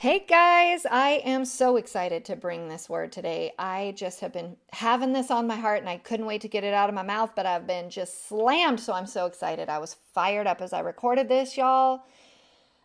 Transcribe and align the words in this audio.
Hey 0.00 0.24
guys, 0.26 0.86
I 0.90 1.20
am 1.26 1.44
so 1.44 1.76
excited 1.76 2.24
to 2.24 2.34
bring 2.34 2.68
this 2.70 2.88
word 2.88 3.12
today. 3.12 3.52
I 3.58 3.92
just 3.94 4.20
have 4.20 4.32
been 4.32 4.56
having 4.72 5.12
this 5.12 5.30
on 5.30 5.46
my 5.46 5.56
heart 5.56 5.80
and 5.80 5.90
I 5.90 5.98
couldn't 5.98 6.24
wait 6.24 6.40
to 6.40 6.48
get 6.48 6.64
it 6.64 6.72
out 6.72 6.88
of 6.88 6.94
my 6.94 7.02
mouth, 7.02 7.32
but 7.36 7.44
I've 7.44 7.66
been 7.66 7.90
just 7.90 8.26
slammed, 8.26 8.80
so 8.80 8.94
I'm 8.94 9.06
so 9.06 9.26
excited. 9.26 9.68
I 9.68 9.76
was 9.76 9.96
fired 10.14 10.46
up 10.46 10.62
as 10.62 10.72
I 10.72 10.80
recorded 10.80 11.28
this, 11.28 11.54
y'all. 11.54 12.04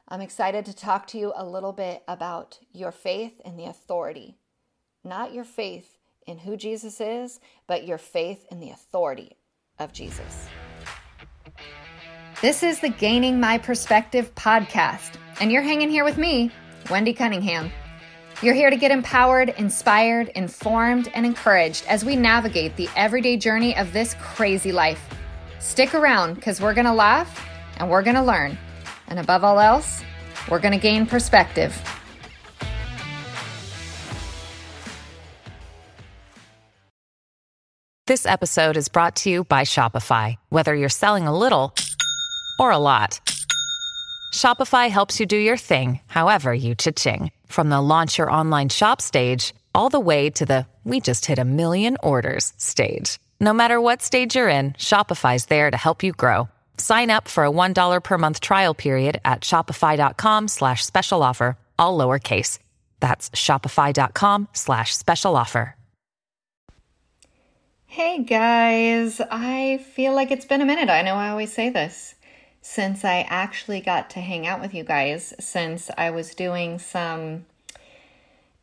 I'm 0.10 0.20
excited 0.20 0.66
to 0.66 0.76
talk 0.76 1.08
to 1.08 1.18
you 1.18 1.32
a 1.38 1.46
little 1.46 1.72
bit 1.72 2.04
about 2.06 2.60
your 2.74 2.92
faith 2.92 3.40
and 3.46 3.58
the 3.58 3.68
authority. 3.68 4.36
Not 5.02 5.34
your 5.34 5.46
faith 5.46 5.98
in 6.28 6.40
who 6.40 6.58
Jesus 6.58 7.00
is, 7.00 7.40
but 7.66 7.88
your 7.88 7.98
faith 7.98 8.46
in 8.52 8.60
the 8.60 8.72
authority 8.72 9.38
of 9.80 9.94
Jesus. 9.94 10.50
This 12.42 12.62
is 12.62 12.82
the 12.82 12.90
Gaining 12.90 13.40
My 13.40 13.58
Perspective 13.58 14.36
podcast, 14.36 15.14
and 15.40 15.50
you're 15.50 15.62
hanging 15.62 15.90
here 15.90 16.04
with 16.04 16.18
me. 16.18 16.52
Wendy 16.90 17.14
Cunningham. 17.14 17.72
You're 18.42 18.54
here 18.54 18.70
to 18.70 18.76
get 18.76 18.92
empowered, 18.92 19.50
inspired, 19.58 20.28
informed, 20.30 21.10
and 21.14 21.26
encouraged 21.26 21.86
as 21.88 22.04
we 22.04 22.16
navigate 22.16 22.76
the 22.76 22.90
everyday 22.96 23.38
journey 23.38 23.76
of 23.76 23.94
this 23.94 24.16
crazy 24.20 24.72
life. 24.72 25.02
Stick 25.60 25.94
around 25.94 26.36
because 26.36 26.62
we're 26.62 26.74
going 26.74 26.86
to 26.86 26.94
laugh 26.94 27.48
and 27.78 27.90
we're 27.90 28.04
going 28.04 28.16
to 28.16 28.22
learn. 28.22 28.58
And 29.08 29.20
above 29.20 29.44
all 29.44 29.60
else, 29.60 30.04
we're 30.50 30.60
going 30.60 30.74
to 30.74 30.80
gain 30.80 31.06
perspective. 31.06 31.76
This 38.08 38.28
episode 38.28 38.78
is 38.78 38.88
brought 38.88 39.16
to 39.18 39.32
you 39.32 39.46
by 39.46 39.64
Shopify. 39.64 40.36
Whether 40.50 40.76
you're 40.76 40.90
selling 40.90 41.26
a 41.26 41.36
little 41.36 41.74
or 42.60 42.70
a 42.70 42.78
lot, 42.78 43.20
Shopify 44.36 44.90
helps 44.90 45.22
you 45.22 45.26
do 45.26 45.38
your 45.38 45.56
thing, 45.56 46.02
however 46.08 46.54
you 46.54 46.76
cha-ching. 46.76 47.32
From 47.48 47.70
the 47.70 47.80
launch 47.82 48.18
your 48.18 48.30
online 48.30 48.68
shop 48.68 49.00
stage, 49.00 49.54
all 49.74 49.88
the 49.90 50.00
way 50.00 50.30
to 50.32 50.46
the 50.46 50.68
we 50.84 51.00
just 51.00 51.26
hit 51.26 51.40
a 51.40 51.46
million 51.46 51.98
orders 52.04 52.54
stage. 52.58 53.18
No 53.40 53.54
matter 53.54 53.80
what 53.80 54.02
stage 54.02 54.36
you're 54.36 54.50
in, 54.50 54.74
Shopify's 54.74 55.46
there 55.46 55.72
to 55.72 55.78
help 55.78 56.04
you 56.04 56.12
grow. 56.12 56.50
Sign 56.78 57.10
up 57.12 57.30
for 57.30 57.46
a 57.46 57.50
$1 57.50 58.04
per 58.04 58.18
month 58.18 58.42
trial 58.42 58.74
period 58.74 59.22
at 59.24 59.42
shopify.com 59.42 60.48
slash 60.50 60.86
special 60.86 61.24
offer, 61.24 61.58
all 61.80 61.98
lowercase. 61.98 62.60
That's 63.00 63.30
shopify.com 63.30 64.50
slash 64.52 64.96
special 64.96 65.38
offer. 65.38 65.76
Hey 67.88 68.24
guys, 68.24 69.22
I 69.32 69.78
feel 69.94 70.14
like 70.14 70.30
it's 70.30 70.44
been 70.44 70.60
a 70.60 70.66
minute. 70.66 70.90
I 70.90 71.02
know 71.04 71.16
I 71.16 71.30
always 71.30 71.54
say 71.54 71.70
this 71.70 72.15
since 72.68 73.06
I 73.06 73.28
actually 73.30 73.80
got 73.80 74.10
to 74.10 74.20
hang 74.20 74.48
out 74.48 74.60
with 74.60 74.74
you 74.74 74.84
guys, 74.84 75.36
since 75.40 75.92
I 76.00 76.10
was 76.10 76.34
doing 76.34 76.80
some 76.80 77.46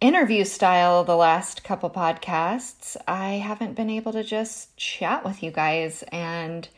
interview 0.01 0.43
style 0.43 1.05
the 1.05 1.15
last 1.15 1.63
couple 1.63 1.89
podcasts, 1.89 2.97
I 3.07 3.35
haven't 3.35 3.77
been 3.77 3.89
able 3.89 4.11
to 4.13 4.25
just 4.25 4.77
chat 4.77 5.25
with 5.25 5.41
you 5.41 5.53
guys. 5.53 6.03
And 6.11 6.69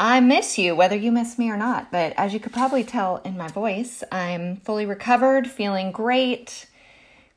I 0.00 0.20
miss 0.20 0.56
you, 0.56 0.74
whether 0.74 0.96
you 0.96 1.12
miss 1.12 1.38
me 1.38 1.50
or 1.50 1.58
not. 1.58 1.92
But 1.92 2.14
as 2.16 2.32
you 2.32 2.40
could 2.40 2.54
probably 2.54 2.84
tell 2.84 3.18
in 3.18 3.36
my 3.36 3.48
voice, 3.48 4.02
I'm 4.10 4.56
fully 4.56 4.86
recovered, 4.86 5.46
feeling 5.46 5.92
great. 5.92 6.68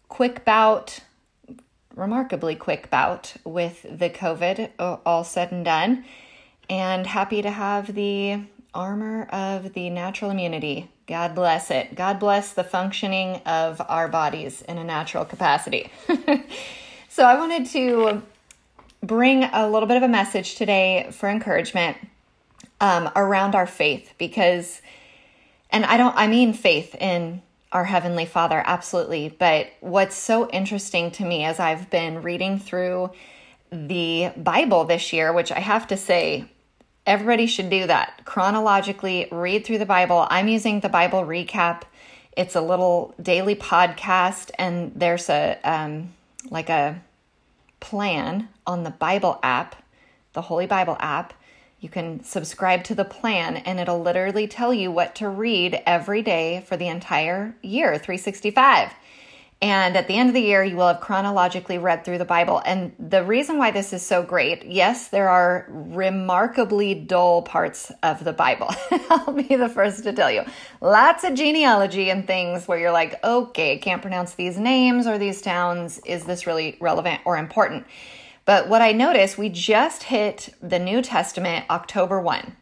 Quick 0.07 0.45
bout, 0.45 1.01
remarkably 1.93 2.55
quick 2.55 2.89
bout 2.89 3.33
with 3.43 3.81
the 3.83 4.09
COVID, 4.09 4.69
all 5.05 5.25
said 5.25 5.51
and 5.51 5.65
done. 5.65 6.05
And 6.69 7.05
happy 7.05 7.41
to 7.41 7.51
have 7.51 7.95
the 7.95 8.39
armor 8.75 9.23
of 9.31 9.73
the 9.73 9.89
natural 9.89 10.29
immunity. 10.29 10.91
God 11.07 11.33
bless 11.33 11.71
it. 11.71 11.95
God 11.95 12.19
bless 12.19 12.53
the 12.53 12.63
functioning 12.63 13.37
of 13.45 13.81
our 13.87 14.07
bodies 14.07 14.61
in 14.63 14.77
a 14.77 14.83
natural 14.83 15.25
capacity. 15.25 15.91
so, 17.09 17.25
I 17.25 17.37
wanted 17.39 17.65
to 17.67 18.21
bring 19.01 19.43
a 19.45 19.69
little 19.69 19.87
bit 19.87 19.97
of 19.97 20.03
a 20.03 20.07
message 20.07 20.55
today 20.55 21.09
for 21.11 21.29
encouragement 21.29 21.97
um, 22.81 23.09
around 23.15 23.55
our 23.55 23.67
faith 23.67 24.13
because, 24.17 24.81
and 25.69 25.85
I 25.85 25.97
don't, 25.97 26.15
I 26.15 26.27
mean 26.27 26.53
faith 26.53 26.95
in 26.95 27.41
our 27.71 27.83
Heavenly 27.83 28.25
Father, 28.25 28.63
absolutely. 28.65 29.35
But 29.37 29.67
what's 29.81 30.15
so 30.15 30.49
interesting 30.49 31.11
to 31.11 31.25
me 31.25 31.43
as 31.43 31.59
I've 31.59 31.89
been 31.89 32.21
reading 32.21 32.57
through 32.59 33.11
the 33.71 34.31
Bible 34.37 34.85
this 34.85 35.11
year, 35.11 35.33
which 35.33 35.51
I 35.51 35.59
have 35.59 35.87
to 35.87 35.97
say, 35.97 36.45
Everybody 37.05 37.45
should 37.45 37.69
do 37.69 37.85
that. 37.85 38.25
Chronologically 38.25 39.27
read 39.31 39.63
through 39.63 39.77
the 39.77 39.85
Bible. 39.85 40.25
I'm 40.29 40.47
using 40.47 40.79
the 40.79 40.89
Bible 40.89 41.23
recap. 41.23 41.83
It's 42.35 42.55
a 42.55 42.61
little 42.61 43.13
daily 43.21 43.55
podcast, 43.55 44.49
and 44.57 44.91
there's 44.95 45.29
a 45.29 45.59
um, 45.63 46.13
like 46.49 46.69
a 46.69 47.01
plan 47.79 48.49
on 48.65 48.83
the 48.83 48.89
Bible 48.89 49.39
app, 49.43 49.75
the 50.33 50.41
Holy 50.41 50.65
Bible 50.65 50.97
app. 50.99 51.33
You 51.79 51.89
can 51.89 52.23
subscribe 52.23 52.83
to 52.85 52.95
the 52.95 53.05
plan, 53.05 53.57
and 53.57 53.79
it'll 53.79 54.01
literally 54.01 54.47
tell 54.47 54.73
you 54.73 54.89
what 54.89 55.13
to 55.15 55.29
read 55.29 55.79
every 55.85 56.23
day 56.23 56.63
for 56.67 56.75
the 56.75 56.87
entire 56.87 57.55
year, 57.61 57.99
365. 57.99 58.91
And 59.65 59.97
at 59.97 60.07
the 60.07 60.15
end 60.15 60.29
of 60.29 60.35
the 60.35 60.43
year, 60.43 60.63
you 60.63 60.75
will 60.75 60.89
have 60.89 60.99
chronologically 60.99 61.79
read 61.79 62.05
through 62.05 62.19
the 62.19 62.23
Bible. 62.23 62.61
And 62.67 62.93
the 62.99 63.23
reason 63.23 63.57
why 63.57 63.71
this 63.71 63.93
is 63.93 64.05
so 64.05 64.21
great, 64.21 64.63
yes, 64.63 65.07
there 65.07 65.27
are 65.27 65.65
remarkably 65.69 66.93
dull 66.93 67.41
parts 67.41 67.91
of 68.03 68.23
the 68.23 68.31
Bible. 68.31 68.69
I'll 69.09 69.33
be 69.33 69.55
the 69.55 69.67
first 69.67 70.03
to 70.03 70.13
tell 70.13 70.29
you. 70.29 70.43
Lots 70.81 71.23
of 71.23 71.33
genealogy 71.33 72.11
and 72.11 72.27
things 72.27 72.67
where 72.67 72.77
you're 72.77 72.91
like, 72.91 73.15
okay, 73.23 73.79
can't 73.79 74.03
pronounce 74.03 74.35
these 74.35 74.59
names 74.59 75.07
or 75.07 75.17
these 75.17 75.41
towns. 75.41 75.99
Is 76.05 76.25
this 76.25 76.45
really 76.45 76.77
relevant 76.79 77.21
or 77.25 77.35
important? 77.35 77.87
But 78.45 78.69
what 78.69 78.83
I 78.83 78.91
noticed, 78.91 79.39
we 79.39 79.49
just 79.49 80.03
hit 80.03 80.53
the 80.61 80.77
New 80.77 81.01
Testament 81.01 81.65
October 81.71 82.21
1. 82.21 82.55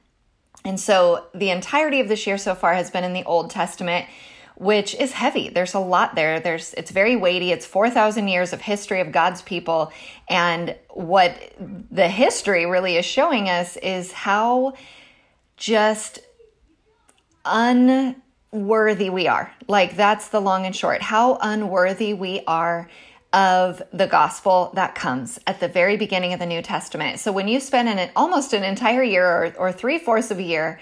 And 0.63 0.79
so 0.79 1.25
the 1.35 1.49
entirety 1.49 1.99
of 1.99 2.07
this 2.07 2.25
year 2.25 2.37
so 2.37 2.55
far 2.55 2.75
has 2.75 2.89
been 2.89 3.03
in 3.03 3.11
the 3.11 3.25
Old 3.25 3.49
Testament 3.49 4.05
which 4.55 4.95
is 4.95 5.13
heavy. 5.13 5.49
There's 5.49 5.73
a 5.73 5.79
lot 5.79 6.15
there. 6.15 6.39
There's 6.39 6.73
it's 6.75 6.91
very 6.91 7.15
weighty. 7.15 7.51
It's 7.51 7.65
4,000 7.65 8.27
years 8.27 8.53
of 8.53 8.61
history 8.61 8.99
of 9.01 9.11
God's 9.11 9.41
people 9.41 9.91
and 10.29 10.75
what 10.89 11.35
the 11.91 12.07
history 12.07 12.65
really 12.65 12.97
is 12.97 13.05
showing 13.05 13.49
us 13.49 13.77
is 13.77 14.11
how 14.11 14.73
just 15.57 16.19
unworthy 17.45 19.09
we 19.09 19.27
are. 19.27 19.53
Like 19.67 19.95
that's 19.95 20.29
the 20.29 20.39
long 20.39 20.65
and 20.65 20.75
short. 20.75 21.01
How 21.01 21.37
unworthy 21.41 22.13
we 22.13 22.41
are 22.47 22.89
of 23.33 23.81
the 23.91 24.05
gospel 24.05 24.71
that 24.75 24.93
comes 24.93 25.39
at 25.47 25.59
the 25.59 25.67
very 25.67 25.97
beginning 25.97 26.33
of 26.33 26.39
the 26.39 26.45
New 26.45 26.61
Testament. 26.61 27.19
So 27.19 27.31
when 27.31 27.47
you 27.47 27.59
spend 27.59 27.89
an 27.89 28.11
almost 28.15 28.53
an 28.53 28.63
entire 28.63 29.01
year 29.01 29.25
or, 29.25 29.53
or 29.57 29.71
three 29.71 29.97
fourths 29.97 30.29
of 30.29 30.37
a 30.37 30.43
year 30.43 30.79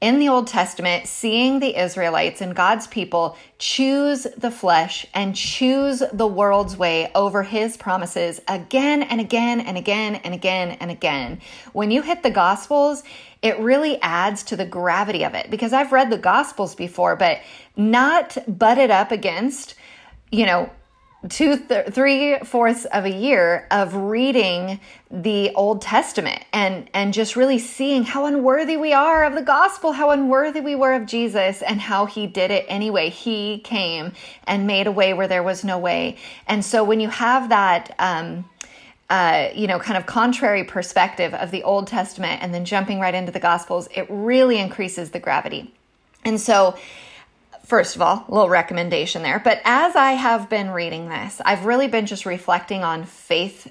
in 0.00 0.20
the 0.20 0.28
Old 0.28 0.46
Testament, 0.46 1.08
seeing 1.08 1.58
the 1.58 1.76
Israelites 1.76 2.40
and 2.40 2.54
God's 2.54 2.86
people 2.86 3.36
choose 3.58 4.28
the 4.36 4.50
flesh 4.50 5.04
and 5.12 5.34
choose 5.34 6.02
the 6.12 6.26
world's 6.26 6.76
way 6.76 7.10
over 7.14 7.42
his 7.42 7.76
promises 7.76 8.40
again 8.46 9.02
and 9.02 9.20
again 9.20 9.60
and 9.60 9.76
again 9.76 10.16
and 10.16 10.34
again 10.34 10.76
and 10.80 10.90
again. 10.90 11.40
When 11.72 11.90
you 11.90 12.02
hit 12.02 12.22
the 12.22 12.30
Gospels, 12.30 13.02
it 13.42 13.58
really 13.58 14.00
adds 14.00 14.44
to 14.44 14.56
the 14.56 14.66
gravity 14.66 15.24
of 15.24 15.34
it 15.34 15.50
because 15.50 15.72
I've 15.72 15.92
read 15.92 16.10
the 16.10 16.18
Gospels 16.18 16.76
before, 16.76 17.16
but 17.16 17.40
not 17.76 18.38
butted 18.46 18.90
up 18.90 19.10
against, 19.10 19.74
you 20.30 20.46
know, 20.46 20.70
two, 21.28 21.56
th- 21.56 21.88
three 21.88 22.38
fourths 22.40 22.84
of 22.84 23.04
a 23.04 23.10
year 23.10 23.66
of 23.70 23.94
reading 23.94 24.78
the 25.10 25.52
Old 25.54 25.82
Testament 25.82 26.44
and, 26.52 26.88
and 26.94 27.12
just 27.12 27.34
really 27.34 27.58
seeing 27.58 28.04
how 28.04 28.26
unworthy 28.26 28.76
we 28.76 28.92
are 28.92 29.24
of 29.24 29.34
the 29.34 29.42
gospel, 29.42 29.92
how 29.92 30.10
unworthy 30.10 30.60
we 30.60 30.76
were 30.76 30.92
of 30.92 31.06
Jesus, 31.06 31.60
and 31.62 31.80
how 31.80 32.06
he 32.06 32.26
did 32.26 32.50
it 32.50 32.64
anyway. 32.68 33.08
He 33.10 33.58
came 33.58 34.12
and 34.46 34.66
made 34.66 34.86
a 34.86 34.92
way 34.92 35.12
where 35.12 35.26
there 35.26 35.42
was 35.42 35.64
no 35.64 35.78
way. 35.78 36.18
And 36.46 36.64
so 36.64 36.84
when 36.84 37.00
you 37.00 37.08
have 37.08 37.48
that, 37.48 37.94
um, 37.98 38.48
uh, 39.10 39.48
you 39.54 39.66
know, 39.66 39.80
kind 39.80 39.96
of 39.96 40.06
contrary 40.06 40.62
perspective 40.62 41.34
of 41.34 41.50
the 41.50 41.64
Old 41.64 41.88
Testament 41.88 42.42
and 42.42 42.54
then 42.54 42.64
jumping 42.64 43.00
right 43.00 43.14
into 43.14 43.32
the 43.32 43.40
Gospels, 43.40 43.88
it 43.94 44.06
really 44.08 44.58
increases 44.58 45.10
the 45.10 45.18
gravity. 45.18 45.74
And 46.24 46.40
so, 46.40 46.76
First 47.68 47.96
of 47.96 48.02
all, 48.02 48.24
a 48.26 48.32
little 48.32 48.48
recommendation 48.48 49.22
there. 49.22 49.38
But 49.38 49.60
as 49.62 49.94
I 49.94 50.12
have 50.12 50.48
been 50.48 50.70
reading 50.70 51.10
this, 51.10 51.38
I've 51.44 51.66
really 51.66 51.86
been 51.86 52.06
just 52.06 52.24
reflecting 52.24 52.82
on 52.82 53.04
faith 53.04 53.70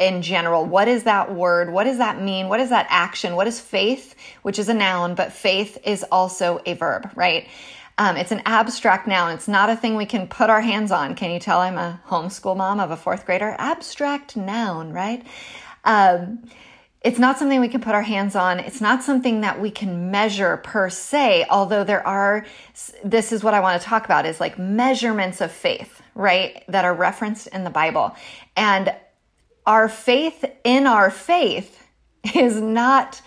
in 0.00 0.20
general. 0.20 0.64
What 0.64 0.88
is 0.88 1.04
that 1.04 1.32
word? 1.32 1.72
What 1.72 1.84
does 1.84 1.98
that 1.98 2.20
mean? 2.20 2.48
What 2.48 2.58
is 2.58 2.70
that 2.70 2.88
action? 2.90 3.36
What 3.36 3.46
is 3.46 3.60
faith, 3.60 4.16
which 4.42 4.58
is 4.58 4.68
a 4.68 4.74
noun, 4.74 5.14
but 5.14 5.32
faith 5.32 5.78
is 5.84 6.04
also 6.10 6.60
a 6.66 6.74
verb, 6.74 7.08
right? 7.14 7.46
Um, 7.98 8.16
it's 8.16 8.32
an 8.32 8.42
abstract 8.46 9.06
noun. 9.06 9.30
It's 9.30 9.46
not 9.46 9.70
a 9.70 9.76
thing 9.76 9.94
we 9.94 10.06
can 10.06 10.26
put 10.26 10.50
our 10.50 10.60
hands 10.60 10.90
on. 10.90 11.14
Can 11.14 11.30
you 11.30 11.38
tell 11.38 11.60
I'm 11.60 11.78
a 11.78 12.00
homeschool 12.08 12.56
mom 12.56 12.80
of 12.80 12.90
a 12.90 12.96
fourth 12.96 13.26
grader? 13.26 13.54
Abstract 13.56 14.36
noun, 14.36 14.92
right? 14.92 15.24
Um, 15.84 16.42
it's 17.04 17.18
not 17.18 17.38
something 17.38 17.60
we 17.60 17.68
can 17.68 17.82
put 17.82 17.94
our 17.94 18.02
hands 18.02 18.34
on. 18.34 18.58
It's 18.58 18.80
not 18.80 19.04
something 19.04 19.42
that 19.42 19.60
we 19.60 19.70
can 19.70 20.10
measure 20.10 20.56
per 20.56 20.88
se, 20.88 21.44
although 21.50 21.84
there 21.84 22.04
are, 22.06 22.46
this 23.04 23.30
is 23.30 23.44
what 23.44 23.52
I 23.52 23.60
want 23.60 23.80
to 23.80 23.86
talk 23.86 24.06
about 24.06 24.24
is 24.24 24.40
like 24.40 24.58
measurements 24.58 25.42
of 25.42 25.52
faith, 25.52 26.00
right? 26.14 26.64
That 26.68 26.86
are 26.86 26.94
referenced 26.94 27.48
in 27.48 27.62
the 27.62 27.70
Bible. 27.70 28.16
And 28.56 28.94
our 29.66 29.86
faith 29.90 30.46
in 30.64 30.86
our 30.86 31.10
faith 31.10 31.86
is 32.34 32.58
not 32.58 33.20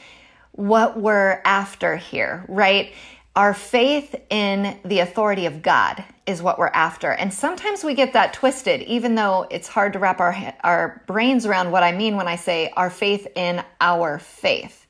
what 0.54 1.00
we're 1.00 1.40
after 1.46 1.98
here, 1.98 2.46
right? 2.48 2.94
Our 3.38 3.54
faith 3.54 4.16
in 4.32 4.80
the 4.84 5.02
authority 5.02 5.46
of 5.46 5.62
God 5.62 6.04
is 6.26 6.42
what 6.42 6.58
we're 6.58 6.72
after. 6.74 7.12
And 7.12 7.32
sometimes 7.32 7.84
we 7.84 7.94
get 7.94 8.14
that 8.14 8.34
twisted, 8.34 8.82
even 8.82 9.14
though 9.14 9.46
it's 9.52 9.68
hard 9.68 9.94
to 9.94 10.00
wrap 10.00 10.20
our, 10.20 10.56
our 10.64 11.04
brains 11.06 11.46
around 11.46 11.70
what 11.70 11.84
I 11.84 11.92
mean 11.92 12.16
when 12.16 12.28
I 12.28 12.36
say 12.36 12.74
our 12.76 12.90
faith 12.90 13.28
in 13.36 13.64
our 13.80 14.18
faith. 14.18 14.88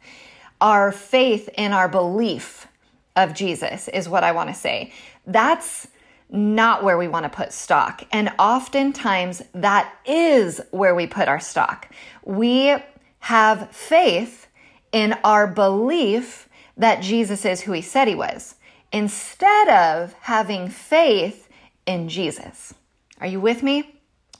Our 0.61 0.93
faith 0.93 1.49
in 1.57 1.73
our 1.73 1.89
belief 1.89 2.69
of 3.17 3.33
Jesus 3.33 3.89
is 3.89 4.07
what 4.07 4.23
I 4.23 4.31
want 4.31 4.47
to 4.47 4.55
say. 4.55 4.93
That's 5.25 5.89
not 6.29 6.85
where 6.85 6.97
we 6.97 7.09
want 7.09 7.25
to 7.25 7.29
put 7.29 7.51
stock. 7.51 8.05
And 8.13 8.31
oftentimes 8.39 9.41
that 9.55 9.93
is 10.05 10.61
where 10.71 10.95
we 10.95 11.05
put 11.05 11.27
our 11.27 11.41
stock. 11.41 11.93
We 12.23 12.77
have 13.19 13.75
faith 13.75 14.47
in 14.93 15.17
our 15.25 15.47
belief 15.47 16.46
that 16.77 17.01
Jesus 17.01 17.43
is 17.43 17.61
who 17.61 17.71
he 17.73 17.81
said 17.81 18.07
he 18.07 18.15
was, 18.15 18.55
instead 18.91 19.67
of 19.67 20.13
having 20.21 20.69
faith 20.69 21.49
in 21.85 22.07
Jesus. 22.07 22.73
Are 23.19 23.27
you 23.27 23.41
with 23.41 23.63
me? 23.63 23.95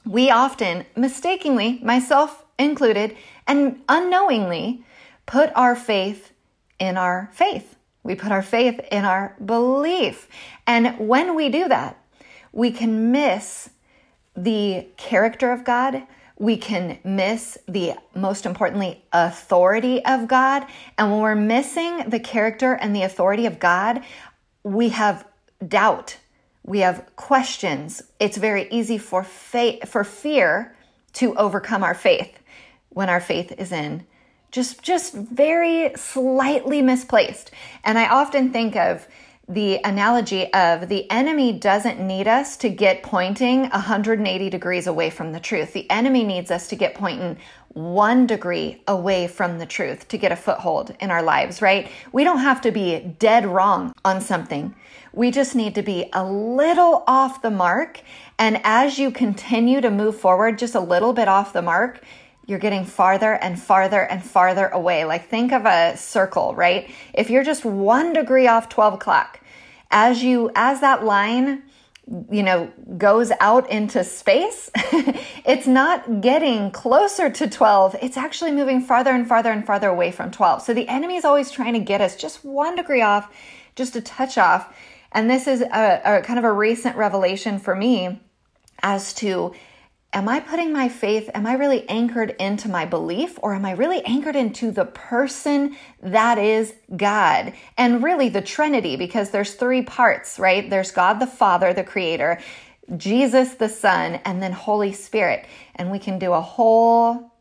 We 0.05 0.29
often, 0.29 0.85
mistakenly, 0.95 1.79
myself 1.83 2.45
included, 2.57 3.17
and 3.45 3.81
unknowingly, 3.89 4.85
put 5.25 5.51
our 5.55 5.75
faith 5.75 6.31
in 6.79 6.95
our 6.95 7.29
faith. 7.33 7.75
We 8.03 8.15
put 8.15 8.31
our 8.31 8.41
faith 8.41 8.79
in 8.91 9.03
our 9.03 9.35
belief. 9.43 10.29
And 10.65 10.97
when 10.97 11.35
we 11.35 11.49
do 11.49 11.67
that, 11.67 11.97
we 12.53 12.71
can 12.71 13.11
miss 13.11 13.69
the 14.35 14.87
character 14.95 15.51
of 15.51 15.65
God 15.65 16.03
we 16.39 16.57
can 16.57 16.99
miss 17.03 17.57
the 17.67 17.93
most 18.13 18.45
importantly 18.45 19.03
authority 19.11 20.03
of 20.05 20.27
God. 20.27 20.65
And 20.97 21.11
when 21.11 21.21
we're 21.21 21.35
missing 21.35 22.09
the 22.09 22.19
character 22.19 22.73
and 22.73 22.95
the 22.95 23.03
authority 23.03 23.45
of 23.45 23.59
God, 23.59 24.03
we 24.63 24.89
have 24.89 25.25
doubt. 25.67 26.17
We 26.63 26.79
have 26.79 27.09
questions. 27.15 28.03
It's 28.19 28.37
very 28.37 28.69
easy 28.69 28.97
for 28.97 29.23
faith, 29.23 29.87
for 29.87 30.03
fear 30.03 30.75
to 31.13 31.35
overcome 31.35 31.83
our 31.83 31.95
faith 31.95 32.39
when 32.89 33.09
our 33.09 33.21
faith 33.21 33.53
is 33.57 33.71
in 33.71 34.05
just 34.51 34.81
just 34.81 35.13
very 35.13 35.91
slightly 35.95 36.81
misplaced. 36.81 37.51
And 37.83 37.97
I 37.97 38.07
often 38.07 38.51
think 38.51 38.75
of 38.75 39.07
the 39.49 39.79
analogy 39.85 40.51
of 40.53 40.89
the 40.89 41.09
enemy 41.09 41.53
doesn't 41.53 42.05
need 42.05 42.27
us 42.27 42.57
to 42.57 42.69
get 42.69 43.01
pointing 43.01 43.69
180 43.69 44.49
degrees 44.49 44.87
away 44.87 45.09
from 45.09 45.31
the 45.31 45.39
truth. 45.39 45.71
The 45.71 45.89
enemy 45.89 46.25
needs 46.25 46.51
us 46.51 46.67
to 46.67 46.75
get 46.75 46.95
pointing 46.95 47.37
one 47.69 48.27
degree 48.27 48.81
away 48.89 49.27
from 49.27 49.57
the 49.57 49.65
truth 49.65 50.07
to 50.09 50.17
get 50.17 50.33
a 50.33 50.35
foothold 50.35 50.95
in 50.99 51.11
our 51.11 51.23
lives, 51.23 51.61
right? 51.61 51.89
We 52.11 52.25
don't 52.25 52.39
have 52.39 52.59
to 52.61 52.71
be 52.71 52.99
dead 53.19 53.45
wrong 53.45 53.93
on 54.03 54.19
something. 54.19 54.75
We 55.13 55.31
just 55.31 55.55
need 55.55 55.75
to 55.75 55.81
be 55.81 56.09
a 56.11 56.25
little 56.25 57.05
off 57.07 57.41
the 57.41 57.51
mark. 57.51 58.01
And 58.37 58.59
as 58.65 58.99
you 58.99 59.11
continue 59.11 59.79
to 59.79 59.89
move 59.89 60.19
forward 60.19 60.59
just 60.59 60.75
a 60.75 60.81
little 60.81 61.13
bit 61.13 61.29
off 61.29 61.53
the 61.53 61.61
mark, 61.61 62.03
you're 62.47 62.59
getting 62.59 62.85
farther 62.85 63.33
and 63.33 63.61
farther 63.61 64.01
and 64.01 64.23
farther 64.23 64.67
away. 64.67 65.03
Like 65.05 65.27
think 65.27 65.51
of 65.51 65.65
a 65.65 65.95
circle, 65.97 66.55
right? 66.55 66.89
If 67.13 67.29
you're 67.29 67.43
just 67.43 67.65
one 67.65 68.13
degree 68.13 68.47
off 68.47 68.69
12 68.69 68.95
o'clock, 68.95 69.41
as 69.91 70.23
you, 70.23 70.49
as 70.55 70.79
that 70.79 71.03
line, 71.03 71.63
you 72.31 72.41
know, 72.41 72.71
goes 72.97 73.33
out 73.41 73.69
into 73.69 74.01
space, 74.05 74.71
it's 75.45 75.67
not 75.67 76.21
getting 76.21 76.71
closer 76.71 77.29
to 77.29 77.49
12. 77.49 77.97
It's 78.01 78.15
actually 78.15 78.53
moving 78.53 78.79
farther 78.79 79.11
and 79.11 79.27
farther 79.27 79.51
and 79.51 79.65
farther 79.65 79.89
away 79.89 80.11
from 80.11 80.31
12. 80.31 80.61
So 80.61 80.73
the 80.73 80.87
enemy 80.87 81.17
is 81.17 81.25
always 81.25 81.51
trying 81.51 81.73
to 81.73 81.79
get 81.79 81.99
us 81.99 82.15
just 82.15 82.45
one 82.45 82.77
degree 82.77 83.01
off, 83.01 83.29
just 83.75 83.93
a 83.97 84.01
touch 84.01 84.37
off. 84.37 84.73
And 85.11 85.29
this 85.29 85.47
is 85.47 85.61
a, 85.61 86.01
a 86.05 86.21
kind 86.21 86.39
of 86.39 86.45
a 86.45 86.51
recent 86.51 86.95
revelation 86.95 87.59
for 87.59 87.75
me 87.75 88.21
as 88.83 89.13
to 89.15 89.53
am 90.13 90.29
I 90.29 90.39
putting 90.39 90.71
my 90.71 90.89
faith, 90.89 91.29
am 91.33 91.45
I 91.45 91.53
really 91.53 91.87
anchored 91.89 92.35
into 92.39 92.69
my 92.69 92.85
belief, 92.85 93.37
or 93.41 93.53
am 93.53 93.65
I 93.65 93.71
really 93.71 94.03
anchored 94.05 94.35
into 94.35 94.71
the 94.71 94.85
person 94.85 95.75
that 96.01 96.37
is 96.37 96.73
God? 96.95 97.53
And 97.77 98.03
really 98.03 98.29
the 98.29 98.41
Trinity, 98.41 98.95
because 98.95 99.29
there's 99.29 99.53
three 99.53 99.81
parts, 99.81 100.39
right? 100.39 100.69
There's 100.69 100.91
God 100.91 101.19
the 101.19 101.27
Father, 101.27 101.73
the 101.73 101.83
Creator, 101.83 102.39
Jesus 102.95 103.55
the 103.55 103.69
Son, 103.69 104.19
and 104.25 104.41
then 104.41 104.53
Holy 104.53 104.93
Spirit. 104.93 105.45
And 105.75 105.91
we 105.91 105.99
can 105.99 106.19
do 106.19 106.33
a 106.33 106.41
whole 106.41 107.33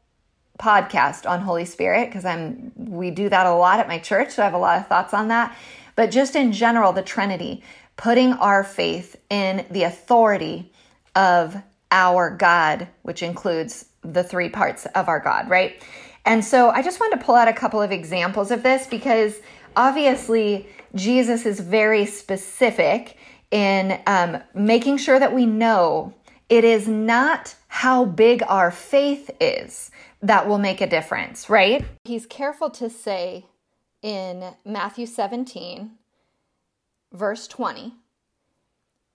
podcast 0.59 1.29
on 1.29 1.41
Holy 1.41 1.67
Spirit 1.67 2.07
because 2.07 2.25
I'm 2.25 2.73
we 2.77 3.11
do 3.11 3.29
that 3.29 3.47
a 3.47 3.55
lot 3.55 3.79
at 3.79 3.89
my 3.89 3.99
church, 3.99 4.31
so 4.31 4.43
I 4.43 4.47
have 4.47 4.55
a 4.55 4.59
lot 4.59 4.81
of 4.81 4.87
thoughts 4.89 5.15
on 5.15 5.29
that. 5.29 5.57
But 5.95 6.11
just 6.11 6.35
in 6.35 6.53
general, 6.53 6.93
the 6.93 7.03
Trinity, 7.03 7.63
putting 7.97 8.33
our 8.35 8.65
faith 8.65 9.17
in 9.31 9.65
the 9.71 9.85
authority 9.85 10.73
of 11.15 11.57
our 11.91 12.31
God, 12.31 12.89
which 13.03 13.23
includes 13.23 13.87
the 14.03 14.23
three 14.23 14.49
parts 14.49 14.87
of 14.87 15.09
our 15.09 15.21
God, 15.21 15.49
right? 15.49 15.83
And 16.25 16.45
so 16.45 16.71
I 16.71 16.83
just 16.83 17.01
wanted 17.01 17.19
to 17.19 17.25
pull 17.25 17.35
out 17.35 17.49
a 17.49 17.53
couple 17.53 17.81
of 17.81 17.93
examples 17.93 18.51
of 18.51 18.63
this 18.63 18.87
because 18.87 19.41
obviously 19.77 20.69
Jesus 20.95 21.47
is 21.47 21.61
very 21.61 22.07
specific 22.07 23.17
in 23.51 24.01
um, 24.07 24.39
making 24.55 24.99
sure 24.99 25.19
that 25.19 25.33
we 25.33 25.47
know 25.47 26.15
it 26.49 26.65
is 26.65 26.89
not 26.89 27.55
how 27.69 28.05
big 28.05 28.43
our 28.49 28.71
faith 28.71 29.31
is 29.41 29.91
that 30.23 30.49
will 30.49 30.59
make 30.59 30.81
a 30.81 30.87
difference, 30.87 31.49
right? 31.49 31.85
He's 32.05 32.27
careful 32.27 32.71
to 32.71 32.89
say 32.91 33.47
in 34.03 34.55
Matthew 34.65 35.07
17, 35.07 35.93
verse 37.13 37.47
20, 37.47 37.95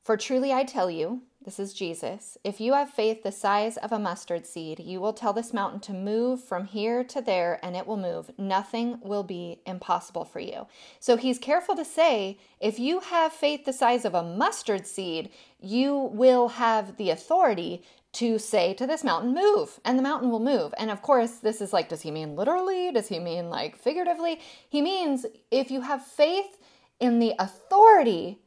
For 0.03 0.15
truly 0.15 0.53
I 0.53 0.63
tell 0.63 0.89
you, 0.89 1.21
this 1.43 1.59
is 1.59 1.73
Jesus. 1.73 2.37
If 2.43 2.61
you 2.61 2.73
have 2.73 2.91
faith 2.91 3.23
the 3.23 3.31
size 3.31 3.77
of 3.77 3.91
a 3.91 3.97
mustard 3.97 4.45
seed, 4.45 4.79
you 4.79 5.01
will 5.01 5.13
tell 5.13 5.33
this 5.33 5.53
mountain 5.53 5.79
to 5.81 5.93
move 5.93 6.43
from 6.43 6.65
here 6.65 7.03
to 7.05 7.21
there 7.21 7.59
and 7.63 7.75
it 7.75 7.87
will 7.87 7.97
move. 7.97 8.29
Nothing 8.37 8.99
will 9.01 9.23
be 9.23 9.61
impossible 9.65 10.23
for 10.23 10.39
you. 10.39 10.67
So 10.99 11.17
he's 11.17 11.39
careful 11.39 11.75
to 11.75 11.85
say 11.85 12.37
if 12.59 12.77
you 12.79 12.99
have 12.99 13.33
faith 13.33 13.65
the 13.65 13.73
size 13.73 14.05
of 14.05 14.13
a 14.13 14.23
mustard 14.23 14.85
seed, 14.85 15.31
you 15.59 16.11
will 16.13 16.49
have 16.49 16.97
the 16.97 17.09
authority 17.09 17.83
to 18.13 18.37
say 18.37 18.73
to 18.73 18.85
this 18.85 19.03
mountain, 19.03 19.33
move, 19.33 19.79
and 19.85 19.97
the 19.97 20.03
mountain 20.03 20.29
will 20.29 20.39
move. 20.39 20.73
And 20.77 20.91
of 20.91 21.01
course, 21.01 21.31
this 21.35 21.61
is 21.61 21.73
like, 21.73 21.89
does 21.89 22.01
he 22.01 22.11
mean 22.11 22.35
literally? 22.35 22.91
Does 22.91 23.07
he 23.07 23.19
mean 23.19 23.49
like 23.49 23.77
figuratively? 23.77 24.39
He 24.69 24.81
means 24.81 25.25
if 25.49 25.71
you 25.71 25.81
have 25.81 26.05
faith 26.05 26.57
in 26.99 27.19
the 27.19 27.33
authority 27.39 28.39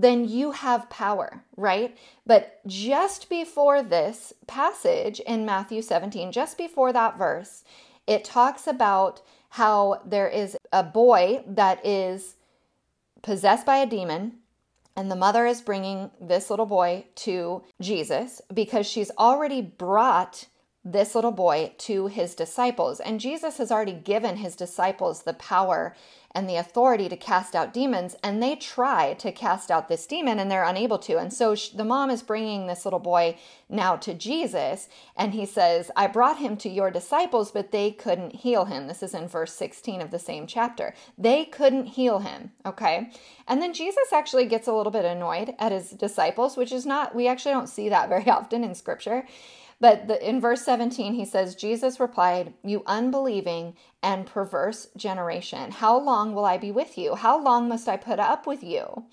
then 0.00 0.28
you 0.28 0.52
have 0.52 0.90
power, 0.90 1.42
right? 1.56 1.96
But 2.24 2.60
just 2.66 3.28
before 3.28 3.82
this 3.82 4.32
passage 4.46 5.20
in 5.20 5.44
Matthew 5.44 5.82
17, 5.82 6.30
just 6.30 6.56
before 6.56 6.92
that 6.92 7.18
verse, 7.18 7.64
it 8.06 8.24
talks 8.24 8.66
about 8.66 9.20
how 9.50 10.00
there 10.04 10.28
is 10.28 10.56
a 10.72 10.82
boy 10.82 11.42
that 11.46 11.84
is 11.84 12.36
possessed 13.22 13.66
by 13.66 13.78
a 13.78 13.86
demon 13.86 14.34
and 14.94 15.10
the 15.10 15.16
mother 15.16 15.46
is 15.46 15.62
bringing 15.62 16.10
this 16.20 16.50
little 16.50 16.66
boy 16.66 17.04
to 17.14 17.62
Jesus 17.80 18.40
because 18.52 18.86
she's 18.86 19.10
already 19.18 19.62
brought 19.62 20.46
this 20.92 21.14
little 21.14 21.32
boy 21.32 21.72
to 21.78 22.06
his 22.06 22.34
disciples. 22.34 23.00
And 23.00 23.20
Jesus 23.20 23.58
has 23.58 23.70
already 23.70 23.92
given 23.92 24.36
his 24.36 24.56
disciples 24.56 25.22
the 25.22 25.34
power 25.34 25.94
and 26.32 26.48
the 26.48 26.56
authority 26.56 27.08
to 27.08 27.16
cast 27.16 27.56
out 27.56 27.72
demons, 27.72 28.14
and 28.22 28.42
they 28.42 28.54
try 28.54 29.14
to 29.14 29.32
cast 29.32 29.70
out 29.70 29.88
this 29.88 30.06
demon 30.06 30.38
and 30.38 30.50
they're 30.50 30.62
unable 30.62 30.98
to. 30.98 31.18
And 31.18 31.32
so 31.32 31.56
the 31.74 31.86
mom 31.86 32.10
is 32.10 32.22
bringing 32.22 32.66
this 32.66 32.84
little 32.84 33.00
boy 33.00 33.38
now 33.68 33.96
to 33.96 34.12
Jesus, 34.12 34.88
and 35.16 35.32
he 35.32 35.46
says, 35.46 35.90
I 35.96 36.06
brought 36.06 36.38
him 36.38 36.56
to 36.58 36.68
your 36.68 36.90
disciples, 36.90 37.50
but 37.50 37.72
they 37.72 37.90
couldn't 37.90 38.36
heal 38.36 38.66
him. 38.66 38.86
This 38.86 39.02
is 39.02 39.14
in 39.14 39.26
verse 39.26 39.54
16 39.54 40.02
of 40.02 40.10
the 40.10 40.18
same 40.18 40.46
chapter. 40.46 40.94
They 41.16 41.46
couldn't 41.46 41.86
heal 41.86 42.18
him, 42.18 42.52
okay? 42.64 43.10
And 43.46 43.62
then 43.62 43.72
Jesus 43.72 44.12
actually 44.12 44.46
gets 44.46 44.68
a 44.68 44.74
little 44.74 44.92
bit 44.92 45.06
annoyed 45.06 45.54
at 45.58 45.72
his 45.72 45.90
disciples, 45.90 46.56
which 46.56 46.72
is 46.72 46.84
not, 46.84 47.14
we 47.14 47.26
actually 47.26 47.52
don't 47.52 47.68
see 47.68 47.88
that 47.88 48.08
very 48.10 48.28
often 48.28 48.64
in 48.64 48.74
scripture. 48.74 49.26
But 49.80 50.08
the, 50.08 50.28
in 50.28 50.40
verse 50.40 50.62
17, 50.64 51.14
he 51.14 51.24
says, 51.24 51.54
Jesus 51.54 52.00
replied, 52.00 52.54
You 52.64 52.82
unbelieving 52.86 53.76
and 54.02 54.26
perverse 54.26 54.88
generation, 54.96 55.70
how 55.70 55.98
long 55.98 56.34
will 56.34 56.44
I 56.44 56.58
be 56.58 56.72
with 56.72 56.98
you? 56.98 57.14
How 57.14 57.40
long 57.40 57.68
must 57.68 57.88
I 57.88 57.96
put 57.96 58.18
up 58.18 58.46
with 58.46 58.62
you? 58.64 59.04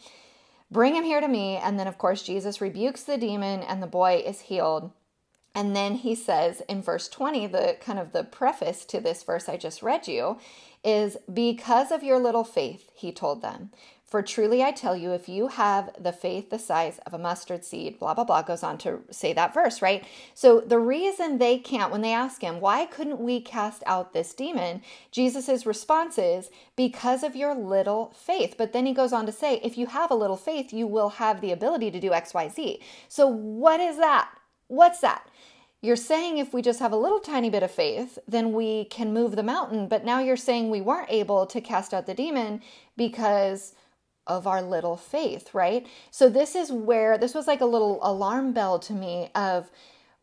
Bring 0.71 0.95
him 0.95 1.03
here 1.03 1.21
to 1.21 1.27
me. 1.27 1.57
And 1.57 1.79
then, 1.79 1.87
of 1.87 1.97
course, 1.97 2.23
Jesus 2.23 2.61
rebukes 2.61 3.03
the 3.03 3.17
demon, 3.17 3.61
and 3.61 3.81
the 3.81 3.87
boy 3.87 4.23
is 4.25 4.41
healed. 4.41 4.91
And 5.53 5.73
then 5.73 5.95
he 5.95 6.15
says 6.15 6.61
in 6.67 6.81
verse 6.81 7.07
20, 7.07 7.47
the 7.47 7.77
kind 7.79 7.97
of 7.97 8.11
the 8.11 8.25
preface 8.25 8.83
to 8.85 8.99
this 8.99 9.23
verse 9.23 9.47
I 9.47 9.55
just 9.55 9.81
read 9.81 10.07
you 10.07 10.37
is 10.83 11.15
because 11.33 11.91
of 11.91 12.03
your 12.03 12.19
little 12.19 12.43
faith, 12.43 12.89
he 12.93 13.13
told 13.13 13.41
them. 13.41 13.71
For 14.05 14.21
truly 14.21 14.61
I 14.61 14.71
tell 14.71 14.95
you, 14.95 15.13
if 15.13 15.27
you 15.27 15.47
have 15.47 15.89
the 15.99 16.11
faith 16.11 16.51
the 16.51 16.59
size 16.59 16.99
of 17.07 17.15
a 17.15 17.17
mustard 17.17 17.65
seed, 17.65 17.97
blah, 17.97 18.13
blah, 18.13 18.23
blah, 18.23 18.43
goes 18.43 18.61
on 18.61 18.77
to 18.79 18.99
say 19.09 19.33
that 19.33 19.53
verse, 19.53 19.81
right? 19.81 20.05
So 20.35 20.61
the 20.61 20.77
reason 20.77 21.39
they 21.39 21.57
can't, 21.57 21.91
when 21.91 22.01
they 22.01 22.13
ask 22.13 22.41
him, 22.41 22.61
why 22.61 22.85
couldn't 22.85 23.19
we 23.19 23.41
cast 23.41 23.81
out 23.87 24.13
this 24.13 24.35
demon? 24.35 24.83
Jesus' 25.11 25.65
response 25.65 26.19
is, 26.19 26.51
because 26.75 27.23
of 27.23 27.35
your 27.35 27.55
little 27.55 28.13
faith. 28.15 28.53
But 28.59 28.73
then 28.73 28.85
he 28.85 28.93
goes 28.93 29.11
on 29.11 29.25
to 29.25 29.31
say, 29.31 29.59
if 29.63 29.75
you 29.75 29.87
have 29.87 30.11
a 30.11 30.15
little 30.15 30.37
faith, 30.37 30.71
you 30.71 30.85
will 30.85 31.09
have 31.09 31.41
the 31.41 31.51
ability 31.51 31.89
to 31.89 31.99
do 31.99 32.13
X, 32.13 32.33
Y, 32.35 32.47
Z. 32.47 32.79
So 33.09 33.25
what 33.25 33.79
is 33.79 33.97
that? 33.97 34.29
What's 34.67 34.99
that? 34.99 35.27
You're 35.81 35.95
saying 35.95 36.37
if 36.37 36.53
we 36.53 36.61
just 36.61 36.79
have 36.79 36.91
a 36.91 36.97
little 36.97 37.19
tiny 37.19 37.49
bit 37.49 37.63
of 37.63 37.71
faith, 37.71 38.17
then 38.27 38.53
we 38.53 38.85
can 38.85 39.13
move 39.13 39.35
the 39.35 39.43
mountain. 39.43 39.87
But 39.87 40.05
now 40.05 40.19
you're 40.19 40.37
saying 40.37 40.69
we 40.69 40.81
weren't 40.81 41.11
able 41.11 41.45
to 41.47 41.59
cast 41.59 41.93
out 41.93 42.05
the 42.05 42.13
demon 42.13 42.61
because 42.97 43.73
of 44.27 44.47
our 44.47 44.61
little 44.61 44.97
faith, 44.97 45.53
right? 45.53 45.85
So 46.11 46.29
this 46.29 46.55
is 46.55 46.71
where 46.71 47.17
this 47.17 47.33
was 47.33 47.47
like 47.47 47.61
a 47.61 47.65
little 47.65 47.99
alarm 48.01 48.53
bell 48.53 48.79
to 48.79 48.93
me 48.93 49.29
of 49.35 49.69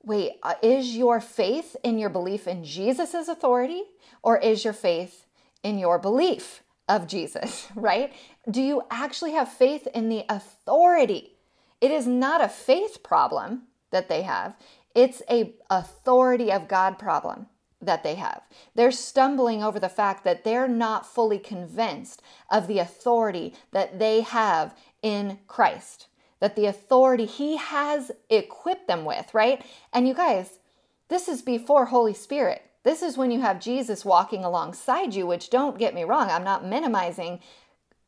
wait, 0.04 0.32
uh, 0.42 0.54
is 0.62 0.96
your 0.96 1.20
faith 1.20 1.76
in 1.84 1.98
your 1.98 2.10
belief 2.10 2.48
in 2.48 2.64
Jesus's 2.64 3.28
authority 3.28 3.84
or 4.22 4.38
is 4.38 4.64
your 4.64 4.72
faith 4.72 5.26
in 5.62 5.78
your 5.78 5.98
belief 5.98 6.62
of 6.88 7.06
Jesus, 7.06 7.68
right? 7.74 8.12
Do 8.50 8.60
you 8.60 8.82
actually 8.90 9.32
have 9.32 9.52
faith 9.52 9.86
in 9.94 10.08
the 10.08 10.24
authority? 10.28 11.36
It 11.80 11.90
is 11.90 12.06
not 12.06 12.42
a 12.42 12.48
faith 12.48 13.02
problem 13.02 13.62
that 13.90 14.08
they 14.08 14.22
have. 14.22 14.56
It's 14.94 15.22
a 15.30 15.54
authority 15.70 16.50
of 16.52 16.68
God 16.68 16.98
problem 16.98 17.46
that 17.82 18.02
they 18.02 18.14
have. 18.14 18.42
They're 18.74 18.92
stumbling 18.92 19.62
over 19.62 19.78
the 19.78 19.88
fact 19.88 20.24
that 20.24 20.44
they're 20.44 20.68
not 20.68 21.06
fully 21.06 21.38
convinced 21.38 22.22
of 22.50 22.66
the 22.68 22.78
authority 22.78 23.54
that 23.72 23.98
they 23.98 24.20
have 24.20 24.74
in 25.02 25.38
Christ, 25.48 26.06
that 26.40 26.56
the 26.56 26.66
authority 26.66 27.26
He 27.26 27.56
has 27.56 28.12
equipped 28.30 28.86
them 28.86 29.04
with, 29.04 29.34
right? 29.34 29.64
And 29.92 30.06
you 30.06 30.14
guys, 30.14 30.58
this 31.08 31.28
is 31.28 31.42
before 31.42 31.86
Holy 31.86 32.14
Spirit. 32.14 32.62
This 32.84 33.02
is 33.02 33.16
when 33.16 33.30
you 33.30 33.40
have 33.40 33.60
Jesus 33.60 34.04
walking 34.04 34.44
alongside 34.44 35.14
you, 35.14 35.26
which 35.26 35.50
don't 35.50 35.78
get 35.78 35.94
me 35.94 36.04
wrong, 36.04 36.30
I'm 36.30 36.44
not 36.44 36.64
minimizing. 36.64 37.40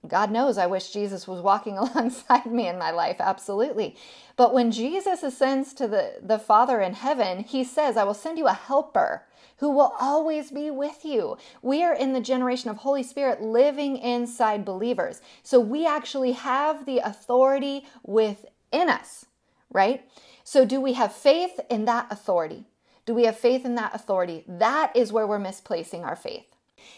God 0.06 0.30
knows 0.30 0.58
I 0.58 0.66
wish 0.66 0.92
Jesus 0.92 1.26
was 1.26 1.40
walking 1.40 1.78
alongside 1.78 2.46
me 2.46 2.68
in 2.68 2.78
my 2.78 2.90
life, 2.90 3.16
absolutely. 3.20 3.96
But 4.36 4.52
when 4.52 4.70
Jesus 4.70 5.22
ascends 5.22 5.72
to 5.74 5.88
the, 5.88 6.14
the 6.22 6.38
Father 6.38 6.80
in 6.80 6.94
heaven, 6.94 7.40
he 7.40 7.64
says, 7.64 7.96
I 7.96 8.04
will 8.04 8.14
send 8.14 8.38
you 8.38 8.46
a 8.46 8.52
helper 8.52 9.22
who 9.64 9.70
will 9.70 9.94
always 9.98 10.50
be 10.50 10.70
with 10.70 11.06
you. 11.06 11.38
We 11.62 11.82
are 11.84 11.94
in 11.94 12.12
the 12.12 12.20
generation 12.20 12.68
of 12.68 12.76
Holy 12.76 13.02
Spirit 13.02 13.40
living 13.40 13.96
inside 13.96 14.62
believers. 14.62 15.22
So 15.42 15.58
we 15.58 15.86
actually 15.86 16.32
have 16.32 16.84
the 16.84 16.98
authority 16.98 17.86
within 18.02 18.90
us, 18.90 19.24
right? 19.70 20.06
So 20.44 20.66
do 20.66 20.82
we 20.82 20.92
have 20.92 21.14
faith 21.14 21.58
in 21.70 21.86
that 21.86 22.08
authority? 22.10 22.66
Do 23.06 23.14
we 23.14 23.24
have 23.24 23.38
faith 23.38 23.64
in 23.64 23.74
that 23.76 23.94
authority? 23.94 24.44
That 24.46 24.94
is 24.94 25.14
where 25.14 25.26
we're 25.26 25.38
misplacing 25.38 26.04
our 26.04 26.14
faith. 26.14 26.53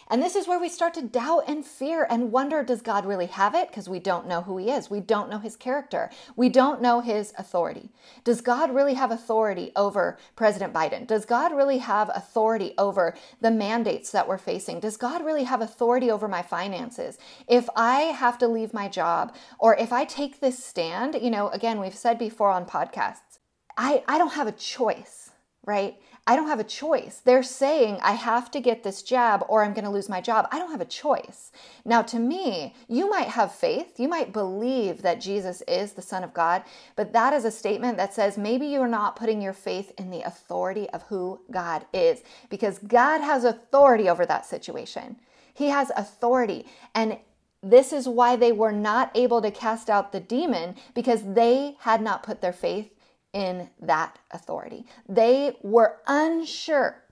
And 0.09 0.21
this 0.21 0.35
is 0.35 0.47
where 0.47 0.59
we 0.59 0.69
start 0.69 0.93
to 0.95 1.01
doubt 1.01 1.43
and 1.47 1.65
fear 1.65 2.07
and 2.09 2.31
wonder 2.31 2.63
does 2.63 2.81
God 2.81 3.05
really 3.05 3.27
have 3.27 3.55
it? 3.55 3.67
Because 3.67 3.89
we 3.89 3.99
don't 3.99 4.27
know 4.27 4.41
who 4.41 4.57
He 4.57 4.69
is. 4.69 4.89
We 4.89 4.99
don't 4.99 5.29
know 5.29 5.39
His 5.39 5.55
character. 5.55 6.09
We 6.35 6.49
don't 6.49 6.81
know 6.81 7.01
His 7.01 7.33
authority. 7.37 7.91
Does 8.23 8.41
God 8.41 8.73
really 8.73 8.95
have 8.95 9.11
authority 9.11 9.71
over 9.75 10.17
President 10.35 10.73
Biden? 10.73 11.07
Does 11.07 11.25
God 11.25 11.55
really 11.55 11.79
have 11.79 12.09
authority 12.13 12.73
over 12.77 13.15
the 13.41 13.51
mandates 13.51 14.11
that 14.11 14.27
we're 14.27 14.37
facing? 14.37 14.79
Does 14.79 14.97
God 14.97 15.23
really 15.25 15.43
have 15.43 15.61
authority 15.61 16.11
over 16.11 16.27
my 16.27 16.41
finances? 16.41 17.17
If 17.47 17.69
I 17.75 18.01
have 18.01 18.37
to 18.39 18.47
leave 18.47 18.73
my 18.73 18.87
job 18.87 19.35
or 19.59 19.75
if 19.75 19.91
I 19.93 20.05
take 20.05 20.39
this 20.39 20.63
stand, 20.63 21.15
you 21.21 21.29
know, 21.29 21.49
again, 21.49 21.79
we've 21.79 21.95
said 21.95 22.17
before 22.17 22.49
on 22.49 22.65
podcasts, 22.65 23.39
I, 23.77 24.03
I 24.07 24.17
don't 24.17 24.33
have 24.33 24.47
a 24.47 24.51
choice, 24.51 25.31
right? 25.65 25.97
I 26.27 26.35
don't 26.35 26.49
have 26.49 26.59
a 26.59 26.65
choice. 26.65 27.21
They're 27.23 27.41
saying 27.41 27.99
I 28.03 28.11
have 28.11 28.51
to 28.51 28.59
get 28.59 28.83
this 28.83 29.01
jab 29.01 29.45
or 29.47 29.63
I'm 29.63 29.73
going 29.73 29.85
to 29.85 29.89
lose 29.89 30.09
my 30.09 30.19
job. 30.19 30.45
I 30.51 30.59
don't 30.59 30.71
have 30.71 30.81
a 30.81 30.85
choice. 30.85 31.53
Now, 31.85 32.01
to 32.01 32.19
me, 32.19 32.75
you 32.89 33.09
might 33.09 33.29
have 33.29 33.55
faith. 33.55 33.97
You 33.97 34.09
might 34.09 34.33
believe 34.33 35.03
that 35.03 35.21
Jesus 35.21 35.63
is 35.69 35.93
the 35.93 36.01
Son 36.01 36.25
of 36.25 36.33
God, 36.33 36.63
but 36.97 37.13
that 37.13 37.31
is 37.31 37.45
a 37.45 37.51
statement 37.51 37.95
that 37.95 38.13
says 38.13 38.37
maybe 38.37 38.67
you're 38.67 38.89
not 38.89 39.15
putting 39.15 39.41
your 39.41 39.53
faith 39.53 39.93
in 39.97 40.11
the 40.11 40.21
authority 40.21 40.89
of 40.89 41.03
who 41.03 41.39
God 41.49 41.85
is 41.93 42.21
because 42.49 42.79
God 42.79 43.21
has 43.21 43.45
authority 43.45 44.09
over 44.09 44.25
that 44.25 44.45
situation. 44.45 45.15
He 45.53 45.69
has 45.69 45.93
authority. 45.95 46.65
And 46.93 47.19
this 47.63 47.93
is 47.93 48.07
why 48.07 48.35
they 48.35 48.51
were 48.51 48.73
not 48.73 49.11
able 49.15 49.41
to 49.41 49.49
cast 49.49 49.89
out 49.89 50.11
the 50.11 50.19
demon 50.19 50.75
because 50.93 51.23
they 51.23 51.77
had 51.79 52.01
not 52.01 52.21
put 52.21 52.41
their 52.41 52.53
faith 52.53 52.91
in 53.33 53.69
that 53.81 54.19
authority. 54.31 54.85
They 55.07 55.57
were 55.61 55.97
unsure 56.07 57.03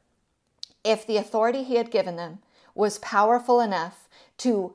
if 0.83 1.05
the 1.05 1.17
authority 1.17 1.63
he 1.63 1.75
had 1.75 1.91
given 1.91 2.15
them 2.15 2.39
was 2.73 2.99
powerful 2.99 3.59
enough 3.59 4.07
to 4.37 4.73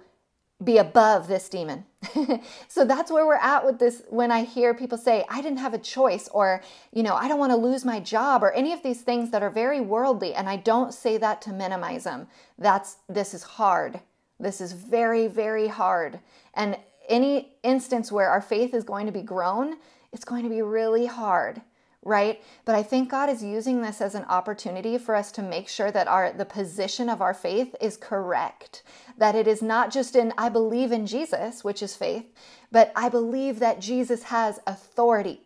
be 0.62 0.76
above 0.76 1.26
this 1.26 1.48
demon. 1.48 1.86
so 2.68 2.84
that's 2.84 3.10
where 3.10 3.26
we're 3.26 3.34
at 3.36 3.64
with 3.64 3.78
this 3.78 4.02
when 4.10 4.30
I 4.30 4.44
hear 4.44 4.74
people 4.74 4.98
say, 4.98 5.24
I 5.28 5.40
didn't 5.40 5.58
have 5.58 5.72
a 5.72 5.78
choice, 5.78 6.28
or, 6.32 6.62
you 6.92 7.02
know, 7.02 7.14
I 7.14 7.28
don't 7.28 7.38
want 7.38 7.52
to 7.52 7.56
lose 7.56 7.84
my 7.84 7.98
job, 7.98 8.42
or 8.42 8.52
any 8.52 8.72
of 8.72 8.82
these 8.82 9.00
things 9.00 9.30
that 9.30 9.42
are 9.42 9.50
very 9.50 9.80
worldly. 9.80 10.34
And 10.34 10.48
I 10.48 10.56
don't 10.56 10.92
say 10.92 11.16
that 11.16 11.40
to 11.42 11.52
minimize 11.52 12.04
them. 12.04 12.26
That's, 12.58 12.96
this 13.08 13.32
is 13.32 13.42
hard. 13.42 14.00
This 14.38 14.60
is 14.60 14.72
very, 14.72 15.28
very 15.28 15.68
hard. 15.68 16.20
And 16.54 16.78
any 17.08 17.54
instance 17.62 18.12
where 18.12 18.28
our 18.28 18.42
faith 18.42 18.74
is 18.74 18.84
going 18.84 19.06
to 19.06 19.12
be 19.12 19.22
grown, 19.22 19.76
it's 20.12 20.24
going 20.24 20.42
to 20.42 20.50
be 20.50 20.62
really 20.62 21.06
hard 21.06 21.62
right? 22.02 22.42
But 22.64 22.74
i 22.74 22.82
think 22.82 23.10
god 23.10 23.28
is 23.28 23.42
using 23.42 23.82
this 23.82 24.00
as 24.00 24.14
an 24.14 24.24
opportunity 24.24 24.96
for 24.96 25.14
us 25.14 25.30
to 25.32 25.42
make 25.42 25.68
sure 25.68 25.90
that 25.90 26.08
our 26.08 26.32
the 26.32 26.44
position 26.44 27.08
of 27.08 27.20
our 27.20 27.34
faith 27.34 27.74
is 27.80 27.96
correct. 27.96 28.82
That 29.18 29.34
it 29.34 29.46
is 29.46 29.62
not 29.62 29.92
just 29.92 30.16
in 30.16 30.32
i 30.38 30.48
believe 30.48 30.92
in 30.92 31.06
jesus 31.06 31.62
which 31.64 31.82
is 31.82 31.96
faith 31.96 32.26
but 32.72 32.92
i 32.96 33.08
believe 33.08 33.58
that 33.58 33.80
jesus 33.80 34.24
has 34.24 34.60
authority. 34.66 35.42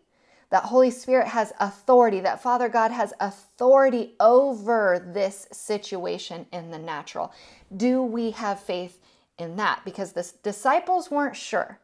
That 0.50 0.64
holy 0.64 0.92
spirit 0.92 1.26
has 1.28 1.52
authority. 1.58 2.20
That 2.20 2.42
father 2.42 2.68
god 2.68 2.92
has 2.92 3.12
authority 3.18 4.14
over 4.20 5.04
this 5.12 5.48
situation 5.50 6.46
in 6.52 6.70
the 6.70 6.78
natural. 6.78 7.32
Do 7.76 8.02
we 8.02 8.30
have 8.32 8.60
faith 8.60 9.00
in 9.38 9.56
that? 9.56 9.84
Because 9.84 10.12
the 10.12 10.30
disciples 10.44 11.10
weren't 11.10 11.36
sure 11.36 11.80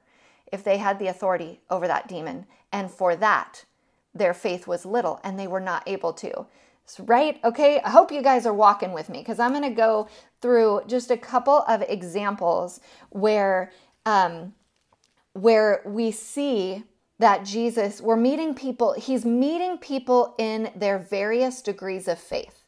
if 0.52 0.64
they 0.64 0.78
had 0.78 0.98
the 0.98 1.08
authority 1.08 1.60
over 1.70 1.86
that 1.86 2.08
demon. 2.08 2.46
And 2.72 2.90
for 2.90 3.16
that, 3.16 3.64
their 4.14 4.34
faith 4.34 4.66
was 4.66 4.84
little 4.84 5.20
and 5.22 5.38
they 5.38 5.46
were 5.46 5.60
not 5.60 5.82
able 5.86 6.12
to. 6.14 6.46
Right? 6.98 7.38
Okay, 7.44 7.80
I 7.82 7.90
hope 7.90 8.10
you 8.10 8.20
guys 8.20 8.46
are 8.46 8.54
walking 8.54 8.92
with 8.92 9.08
me 9.08 9.20
because 9.20 9.38
I'm 9.38 9.52
going 9.52 9.62
to 9.62 9.70
go 9.70 10.08
through 10.40 10.82
just 10.88 11.10
a 11.10 11.16
couple 11.16 11.62
of 11.68 11.82
examples 11.82 12.80
where 13.10 13.70
um, 14.04 14.54
where 15.32 15.82
we 15.86 16.10
see 16.10 16.82
that 17.18 17.44
Jesus, 17.44 18.00
we're 18.00 18.16
meeting 18.16 18.54
people, 18.54 18.94
he's 18.94 19.24
meeting 19.24 19.78
people 19.78 20.34
in 20.38 20.70
their 20.74 20.98
various 20.98 21.60
degrees 21.60 22.08
of 22.08 22.18
faith. 22.18 22.64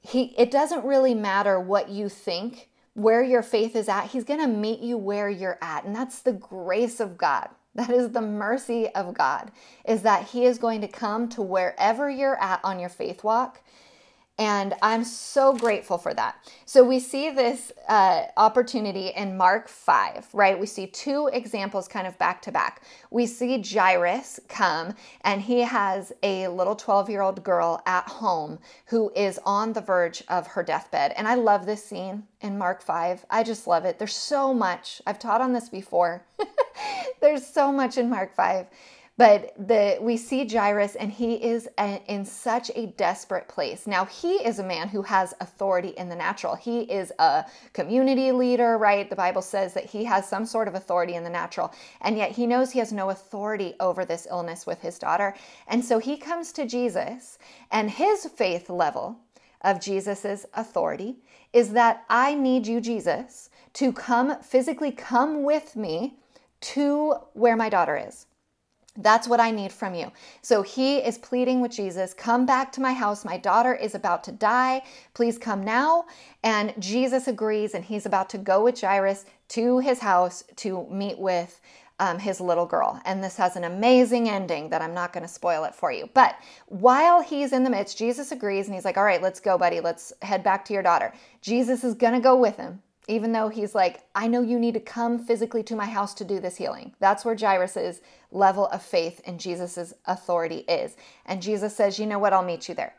He, 0.00 0.34
it 0.38 0.50
doesn't 0.50 0.84
really 0.84 1.14
matter 1.14 1.58
what 1.58 1.88
you 1.88 2.08
think 2.10 2.68
where 2.94 3.22
your 3.22 3.42
faith 3.42 3.76
is 3.76 3.88
at, 3.88 4.06
He's 4.06 4.24
going 4.24 4.40
to 4.40 4.46
meet 4.46 4.80
you 4.80 4.96
where 4.96 5.28
you're 5.28 5.58
at. 5.60 5.84
And 5.84 5.94
that's 5.94 6.20
the 6.20 6.32
grace 6.32 7.00
of 7.00 7.18
God. 7.18 7.48
That 7.76 7.90
is 7.90 8.12
the 8.12 8.20
mercy 8.20 8.88
of 8.90 9.14
God, 9.14 9.50
is 9.84 10.02
that 10.02 10.28
He 10.28 10.46
is 10.46 10.58
going 10.58 10.80
to 10.82 10.88
come 10.88 11.28
to 11.30 11.42
wherever 11.42 12.08
you're 12.08 12.40
at 12.40 12.60
on 12.62 12.78
your 12.78 12.88
faith 12.88 13.24
walk 13.24 13.63
and 14.36 14.74
I'm 14.82 15.04
so 15.04 15.54
grateful 15.54 15.96
for 15.96 16.12
that. 16.14 16.36
So 16.66 16.82
we 16.82 16.98
see 16.98 17.30
this 17.30 17.70
uh, 17.88 18.24
opportunity 18.36 19.08
in 19.14 19.36
Mark 19.36 19.68
5, 19.68 20.28
right? 20.32 20.58
We 20.58 20.66
see 20.66 20.88
two 20.88 21.30
examples 21.32 21.86
kind 21.86 22.06
of 22.06 22.18
back 22.18 22.42
to 22.42 22.52
back. 22.52 22.82
We 23.10 23.26
see 23.26 23.62
Jairus 23.62 24.40
come, 24.48 24.94
and 25.20 25.40
he 25.40 25.60
has 25.60 26.12
a 26.24 26.48
little 26.48 26.74
12 26.74 27.10
year 27.10 27.22
old 27.22 27.44
girl 27.44 27.80
at 27.86 28.08
home 28.08 28.58
who 28.86 29.12
is 29.14 29.38
on 29.44 29.72
the 29.72 29.80
verge 29.80 30.24
of 30.28 30.48
her 30.48 30.64
deathbed. 30.64 31.12
And 31.16 31.28
I 31.28 31.36
love 31.36 31.64
this 31.64 31.84
scene 31.84 32.24
in 32.40 32.58
Mark 32.58 32.82
5. 32.82 33.24
I 33.30 33.44
just 33.44 33.68
love 33.68 33.84
it. 33.84 34.00
There's 34.00 34.16
so 34.16 34.52
much. 34.52 35.00
I've 35.06 35.20
taught 35.20 35.42
on 35.42 35.52
this 35.52 35.68
before. 35.68 36.26
There's 37.20 37.46
so 37.46 37.70
much 37.70 37.98
in 37.98 38.10
Mark 38.10 38.34
5. 38.34 38.66
But 39.16 39.54
the 39.56 39.96
we 40.00 40.16
see 40.16 40.44
Jairus 40.44 40.96
and 40.96 41.12
he 41.12 41.34
is 41.34 41.68
a, 41.78 42.02
in 42.08 42.24
such 42.24 42.72
a 42.74 42.86
desperate 42.86 43.46
place. 43.46 43.86
Now 43.86 44.04
he 44.06 44.34
is 44.44 44.58
a 44.58 44.64
man 44.64 44.88
who 44.88 45.02
has 45.02 45.34
authority 45.40 45.90
in 45.90 46.08
the 46.08 46.16
natural. 46.16 46.56
He 46.56 46.80
is 46.80 47.12
a 47.20 47.44
community 47.72 48.32
leader, 48.32 48.76
right? 48.76 49.08
The 49.08 49.14
Bible 49.14 49.42
says 49.42 49.72
that 49.74 49.84
he 49.84 50.02
has 50.04 50.28
some 50.28 50.44
sort 50.44 50.66
of 50.66 50.74
authority 50.74 51.14
in 51.14 51.22
the 51.22 51.30
natural. 51.30 51.72
And 52.00 52.18
yet 52.18 52.32
he 52.32 52.44
knows 52.44 52.72
he 52.72 52.80
has 52.80 52.92
no 52.92 53.10
authority 53.10 53.74
over 53.78 54.04
this 54.04 54.26
illness 54.28 54.66
with 54.66 54.80
his 54.80 54.98
daughter. 54.98 55.36
And 55.68 55.84
so 55.84 56.00
he 56.00 56.16
comes 56.16 56.50
to 56.52 56.66
Jesus 56.66 57.38
and 57.70 57.88
his 57.88 58.26
faith 58.26 58.68
level 58.68 59.20
of 59.60 59.80
Jesus's 59.80 60.44
authority 60.54 61.18
is 61.52 61.70
that 61.72 62.04
I 62.10 62.34
need 62.34 62.66
you 62.66 62.80
Jesus 62.80 63.48
to 63.74 63.92
come 63.92 64.42
physically 64.42 64.90
come 64.90 65.44
with 65.44 65.76
me 65.76 66.18
to 66.60 67.14
where 67.34 67.56
my 67.56 67.68
daughter 67.68 67.96
is. 67.96 68.26
That's 68.96 69.26
what 69.26 69.40
I 69.40 69.50
need 69.50 69.72
from 69.72 69.94
you. 69.94 70.12
So 70.40 70.62
he 70.62 70.98
is 70.98 71.18
pleading 71.18 71.60
with 71.60 71.72
Jesus, 71.72 72.14
come 72.14 72.46
back 72.46 72.70
to 72.72 72.80
my 72.80 72.92
house. 72.92 73.24
My 73.24 73.36
daughter 73.36 73.74
is 73.74 73.94
about 73.94 74.22
to 74.24 74.32
die. 74.32 74.82
Please 75.14 75.36
come 75.36 75.64
now. 75.64 76.04
And 76.44 76.72
Jesus 76.78 77.26
agrees, 77.26 77.74
and 77.74 77.84
he's 77.84 78.06
about 78.06 78.30
to 78.30 78.38
go 78.38 78.62
with 78.62 78.80
Jairus 78.80 79.24
to 79.48 79.80
his 79.80 79.98
house 79.98 80.44
to 80.56 80.86
meet 80.90 81.18
with 81.18 81.60
um, 81.98 82.20
his 82.20 82.40
little 82.40 82.66
girl. 82.66 83.00
And 83.04 83.22
this 83.22 83.36
has 83.36 83.56
an 83.56 83.64
amazing 83.64 84.28
ending 84.28 84.70
that 84.70 84.82
I'm 84.82 84.94
not 84.94 85.12
going 85.12 85.22
to 85.22 85.28
spoil 85.28 85.64
it 85.64 85.74
for 85.74 85.90
you. 85.90 86.08
But 86.14 86.36
while 86.66 87.20
he's 87.20 87.52
in 87.52 87.64
the 87.64 87.70
midst, 87.70 87.98
Jesus 87.98 88.30
agrees 88.30 88.66
and 88.66 88.74
he's 88.74 88.84
like, 88.84 88.96
All 88.96 89.04
right, 89.04 89.22
let's 89.22 89.40
go, 89.40 89.58
buddy. 89.58 89.80
Let's 89.80 90.12
head 90.22 90.44
back 90.44 90.64
to 90.66 90.72
your 90.72 90.82
daughter. 90.82 91.12
Jesus 91.40 91.82
is 91.82 91.94
going 91.94 92.14
to 92.14 92.20
go 92.20 92.36
with 92.36 92.56
him 92.56 92.80
even 93.08 93.32
though 93.32 93.48
he's 93.48 93.74
like, 93.74 94.02
I 94.14 94.26
know 94.26 94.40
you 94.40 94.58
need 94.58 94.74
to 94.74 94.80
come 94.80 95.18
physically 95.18 95.62
to 95.64 95.76
my 95.76 95.86
house 95.86 96.14
to 96.14 96.24
do 96.24 96.40
this 96.40 96.56
healing. 96.56 96.94
That's 97.00 97.24
where 97.24 97.36
Jairus's 97.36 98.00
level 98.30 98.66
of 98.68 98.82
faith 98.82 99.20
in 99.24 99.38
Jesus's 99.38 99.94
authority 100.06 100.64
is. 100.68 100.96
And 101.26 101.42
Jesus 101.42 101.76
says, 101.76 101.98
You 101.98 102.06
know 102.06 102.18
what? 102.18 102.32
I'll 102.32 102.42
meet 102.42 102.68
you 102.68 102.74
there. 102.74 102.94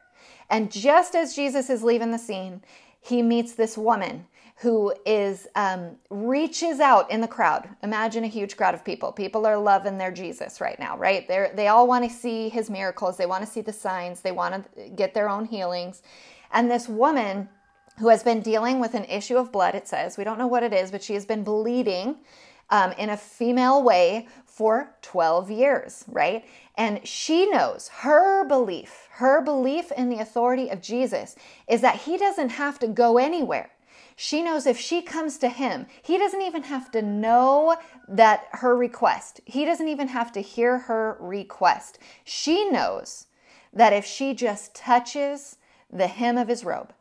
And 0.49 0.71
just 0.71 1.15
as 1.15 1.35
Jesus 1.35 1.69
is 1.69 1.83
leaving 1.83 2.11
the 2.11 2.17
scene, 2.17 2.61
he 3.01 3.21
meets 3.21 3.53
this 3.53 3.77
woman 3.77 4.25
who 4.57 4.93
is 5.05 5.47
um, 5.55 5.97
reaches 6.09 6.79
out 6.79 7.11
in 7.11 7.19
the 7.19 7.27
crowd. 7.27 7.67
Imagine 7.83 8.23
a 8.23 8.27
huge 8.27 8.55
crowd 8.55 8.73
of 8.73 8.85
people. 8.85 9.11
People 9.11 9.45
are 9.45 9.57
loving 9.57 9.97
their 9.97 10.11
Jesus 10.11 10.61
right 10.61 10.79
now, 10.79 10.97
right? 10.97 11.27
They 11.27 11.51
they 11.53 11.67
all 11.67 11.87
want 11.87 12.09
to 12.09 12.15
see 12.15 12.47
his 12.47 12.69
miracles. 12.69 13.17
They 13.17 13.25
want 13.25 13.45
to 13.45 13.51
see 13.51 13.61
the 13.61 13.73
signs. 13.73 14.21
They 14.21 14.31
want 14.31 14.73
to 14.75 14.89
get 14.89 15.13
their 15.13 15.29
own 15.29 15.45
healings. 15.45 16.03
And 16.51 16.71
this 16.71 16.87
woman 16.87 17.49
who 17.99 18.09
has 18.09 18.23
been 18.23 18.41
dealing 18.41 18.79
with 18.79 18.93
an 18.93 19.05
issue 19.05 19.37
of 19.37 19.51
blood, 19.51 19.75
it 19.75 19.87
says. 19.87 20.17
We 20.17 20.23
don't 20.23 20.37
know 20.37 20.47
what 20.47 20.63
it 20.63 20.73
is, 20.73 20.91
but 20.91 21.03
she 21.03 21.13
has 21.13 21.25
been 21.25 21.43
bleeding 21.43 22.17
um, 22.69 22.91
in 22.93 23.09
a 23.09 23.17
female 23.17 23.83
way 23.83 24.27
for 24.45 24.95
12 25.01 25.51
years, 25.51 26.05
right? 26.07 26.45
And 26.75 27.05
she 27.07 27.49
knows 27.49 27.89
her 27.89 28.45
belief, 28.47 29.07
her 29.11 29.41
belief 29.41 29.91
in 29.91 30.09
the 30.09 30.19
authority 30.19 30.69
of 30.69 30.81
Jesus 30.81 31.35
is 31.67 31.81
that 31.81 32.01
he 32.01 32.17
doesn't 32.17 32.49
have 32.49 32.79
to 32.79 32.87
go 32.87 33.17
anywhere. 33.17 33.71
She 34.15 34.41
knows 34.41 34.65
if 34.65 34.79
she 34.79 35.01
comes 35.01 35.37
to 35.39 35.49
him, 35.49 35.87
he 36.01 36.17
doesn't 36.17 36.41
even 36.41 36.63
have 36.63 36.89
to 36.91 37.01
know 37.01 37.75
that 38.07 38.47
her 38.53 38.75
request, 38.75 39.41
he 39.45 39.65
doesn't 39.65 39.89
even 39.89 40.07
have 40.07 40.31
to 40.33 40.41
hear 40.41 40.79
her 40.79 41.17
request. 41.19 41.99
She 42.23 42.69
knows 42.69 43.27
that 43.73 43.91
if 43.91 44.05
she 44.05 44.33
just 44.33 44.73
touches 44.73 45.57
the 45.91 46.07
hem 46.07 46.37
of 46.37 46.47
his 46.47 46.63
robe, 46.63 46.93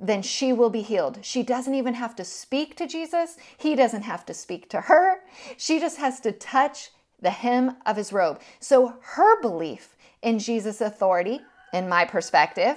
then 0.00 0.22
she 0.22 0.52
will 0.52 0.70
be 0.70 0.82
healed. 0.82 1.18
She 1.22 1.42
doesn't 1.42 1.74
even 1.74 1.94
have 1.94 2.14
to 2.16 2.24
speak 2.24 2.76
to 2.76 2.86
Jesus. 2.86 3.36
He 3.56 3.74
doesn't 3.74 4.02
have 4.02 4.24
to 4.26 4.34
speak 4.34 4.68
to 4.70 4.82
her. 4.82 5.20
She 5.56 5.80
just 5.80 5.98
has 5.98 6.20
to 6.20 6.32
touch 6.32 6.90
the 7.20 7.30
hem 7.30 7.76
of 7.84 7.96
his 7.96 8.12
robe. 8.12 8.40
So 8.60 8.94
her 9.00 9.40
belief 9.40 9.96
in 10.22 10.38
Jesus' 10.38 10.80
authority, 10.80 11.40
in 11.72 11.88
my 11.88 12.04
perspective, 12.04 12.76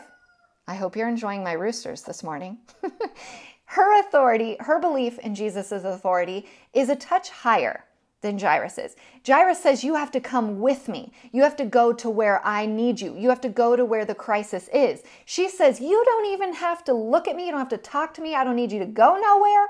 I 0.67 0.75
hope 0.75 0.95
you're 0.95 1.09
enjoying 1.09 1.43
my 1.43 1.53
roosters 1.53 2.01
this 2.01 2.23
morning. 2.23 2.57
her 3.65 3.99
authority, 3.99 4.57
her 4.59 4.79
belief 4.79 5.19
in 5.19 5.35
Jesus' 5.35 5.71
authority 5.71 6.47
is 6.73 6.89
a 6.89 6.95
touch 6.95 7.29
higher 7.29 7.83
than 8.21 8.39
Jairus 8.39 8.77
is. 8.77 8.95
Jairus 9.25 9.61
says, 9.61 9.83
You 9.83 9.95
have 9.95 10.11
to 10.11 10.19
come 10.19 10.59
with 10.59 10.87
me. 10.87 11.11
You 11.31 11.43
have 11.43 11.55
to 11.57 11.65
go 11.65 11.91
to 11.93 12.09
where 12.09 12.45
I 12.45 12.65
need 12.65 13.01
you. 13.01 13.15
You 13.17 13.29
have 13.29 13.41
to 13.41 13.49
go 13.49 13.75
to 13.75 13.83
where 13.83 14.05
the 14.05 14.15
crisis 14.15 14.69
is. 14.73 15.03
She 15.25 15.49
says, 15.49 15.81
You 15.81 16.01
don't 16.05 16.27
even 16.27 16.53
have 16.53 16.83
to 16.85 16.93
look 16.93 17.27
at 17.27 17.35
me. 17.35 17.45
You 17.45 17.51
don't 17.51 17.59
have 17.59 17.69
to 17.69 17.77
talk 17.77 18.13
to 18.15 18.21
me. 18.21 18.35
I 18.35 18.43
don't 18.43 18.55
need 18.55 18.71
you 18.71 18.79
to 18.79 18.85
go 18.85 19.17
nowhere. 19.17 19.67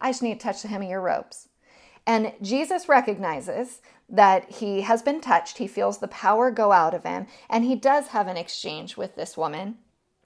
I 0.00 0.10
just 0.10 0.22
need 0.22 0.40
to 0.40 0.44
touch 0.44 0.62
the 0.62 0.68
hem 0.68 0.82
of 0.82 0.88
your 0.88 1.00
robes. 1.00 1.48
And 2.06 2.32
Jesus 2.42 2.88
recognizes 2.88 3.80
that 4.08 4.50
he 4.50 4.80
has 4.82 5.02
been 5.02 5.20
touched. 5.20 5.58
He 5.58 5.68
feels 5.68 5.98
the 5.98 6.08
power 6.08 6.50
go 6.50 6.72
out 6.72 6.94
of 6.94 7.04
him. 7.04 7.26
And 7.48 7.64
he 7.64 7.76
does 7.76 8.08
have 8.08 8.26
an 8.26 8.36
exchange 8.36 8.96
with 8.96 9.14
this 9.14 9.36
woman 9.36 9.78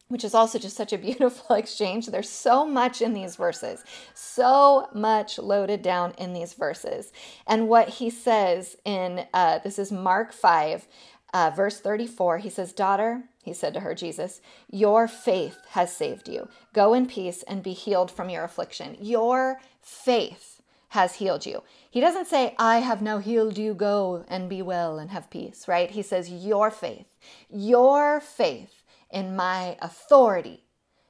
which 0.08 0.24
is 0.24 0.34
also 0.34 0.58
just 0.58 0.76
such 0.76 0.92
a 0.92 0.98
beautiful 1.08 1.56
exchange. 1.56 2.06
There's 2.06 2.28
so 2.28 2.66
much 2.66 3.02
in 3.02 3.12
these 3.12 3.36
verses, 3.36 3.84
so 4.14 4.88
much 4.94 5.38
loaded 5.38 5.82
down 5.82 6.12
in 6.18 6.32
these 6.32 6.54
verses. 6.54 7.12
And 7.46 7.68
what 7.68 7.88
he 7.88 8.10
says 8.10 8.76
in 8.84 9.26
uh, 9.32 9.58
this 9.58 9.78
is 9.78 9.90
Mark 9.90 10.32
5, 10.32 10.86
uh, 11.34 11.50
verse 11.54 11.80
34, 11.80 12.38
he 12.38 12.50
says, 12.50 12.72
Daughter, 12.72 13.24
he 13.42 13.52
said 13.52 13.74
to 13.74 13.80
her, 13.80 13.94
Jesus, 13.94 14.40
your 14.70 15.06
faith 15.06 15.58
has 15.70 15.94
saved 15.94 16.28
you. 16.28 16.48
Go 16.72 16.94
in 16.94 17.06
peace 17.06 17.42
and 17.44 17.62
be 17.62 17.72
healed 17.72 18.10
from 18.10 18.30
your 18.30 18.44
affliction. 18.44 18.96
Your 19.00 19.60
faith 19.80 20.62
has 20.90 21.16
healed 21.16 21.44
you. 21.44 21.62
He 21.90 22.00
doesn't 22.00 22.26
say, 22.26 22.54
I 22.58 22.78
have 22.78 23.02
now 23.02 23.18
healed 23.18 23.58
you, 23.58 23.74
go 23.74 24.24
and 24.28 24.48
be 24.48 24.62
well 24.62 24.98
and 24.98 25.10
have 25.10 25.30
peace, 25.30 25.68
right? 25.68 25.90
He 25.90 26.02
says, 26.02 26.30
Your 26.30 26.70
faith, 26.70 27.14
your 27.50 28.20
faith 28.20 28.82
in 29.10 29.36
my 29.36 29.76
authority 29.80 30.64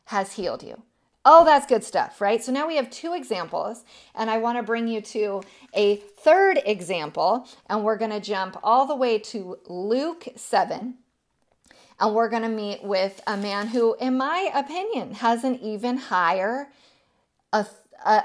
has 0.07 0.35
healed 0.35 0.63
you. 0.63 0.83
Oh, 1.25 1.45
that's 1.45 1.67
good 1.67 1.83
stuff, 1.83 2.21
right? 2.21 2.43
So 2.43 2.53
now 2.53 2.69
we 2.69 2.77
have 2.77 2.89
two 2.89 3.13
examples, 3.13 3.83
and 4.15 4.31
I 4.31 4.39
want 4.39 4.59
to 4.59 4.63
bring 4.63 4.87
you 4.87 5.01
to 5.01 5.43
a 5.75 5.97
third 5.97 6.61
example, 6.65 7.49
and 7.69 7.83
we're 7.83 7.97
going 7.97 8.13
to 8.13 8.21
jump 8.21 8.57
all 8.63 8.87
the 8.87 8.95
way 8.95 9.19
to 9.19 9.59
Luke 9.67 10.29
7. 10.37 10.95
And 11.99 12.15
we're 12.15 12.29
going 12.29 12.43
to 12.43 12.49
meet 12.49 12.85
with 12.85 13.21
a 13.27 13.37
man 13.37 13.69
who, 13.69 13.97
in 13.97 14.17
my 14.17 14.51
opinion, 14.55 15.15
has 15.15 15.43
an 15.43 15.57
even 15.57 15.97
higher 15.97 16.69
uh, 17.53 17.65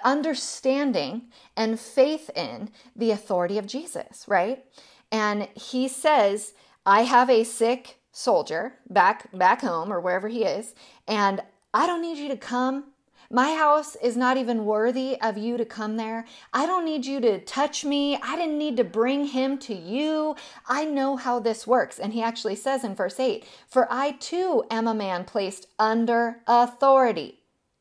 understanding 0.04 1.24
and 1.58 1.80
faith 1.80 2.30
in 2.36 2.70
the 2.96 3.12
authority 3.12 3.58
of 3.58 3.66
Jesus, 3.66 4.26
right? 4.28 4.64
And 5.12 5.48
he 5.56 5.88
says, 5.88 6.54
I 6.86 7.02
have 7.04 7.30
a 7.30 7.44
sick 7.44 7.98
soldier 8.12 8.74
back 8.89 9.30
back 9.38 9.62
home 9.62 9.91
or 9.91 10.00
wherever 10.00 10.28
he 10.28 10.43
is 10.43 10.76
and 11.08 11.41
I 11.74 11.88
don't 11.88 12.02
need 12.02 12.17
you 12.17 12.28
to 12.30 12.38
come. 12.38 12.86
My 13.30 13.56
house 13.56 13.95
is 13.95 14.17
not 14.17 14.36
even 14.36 14.65
worthy 14.65 15.19
of 15.21 15.38
you 15.38 15.56
to 15.56 15.63
come 15.63 15.95
there. 15.95 16.26
I 16.54 16.65
don't 16.65 16.84
need 16.84 17.06
you 17.06 17.21
to 17.21 17.39
touch 17.39 17.86
me. 17.86 18.17
I 18.17 18.36
didn't 18.36 18.58
need 18.58 18.76
to 18.76 18.84
bring 18.84 19.28
him 19.28 19.58
to 19.60 19.74
you. 19.74 20.36
I 20.67 20.84
know 20.84 21.15
how 21.15 21.39
this 21.39 21.65
works. 21.65 21.97
And 21.97 22.12
he 22.12 22.21
actually 22.21 22.58
says 22.58 22.84
in 22.84 22.93
verse 22.93 23.21
8, 23.21 23.45
For 23.69 23.88
I 23.89 24.12
too 24.12 24.65
am 24.69 24.86
a 24.86 24.93
man 24.93 25.24
placed 25.24 25.67
under 25.80 26.39
authority. 26.45 27.39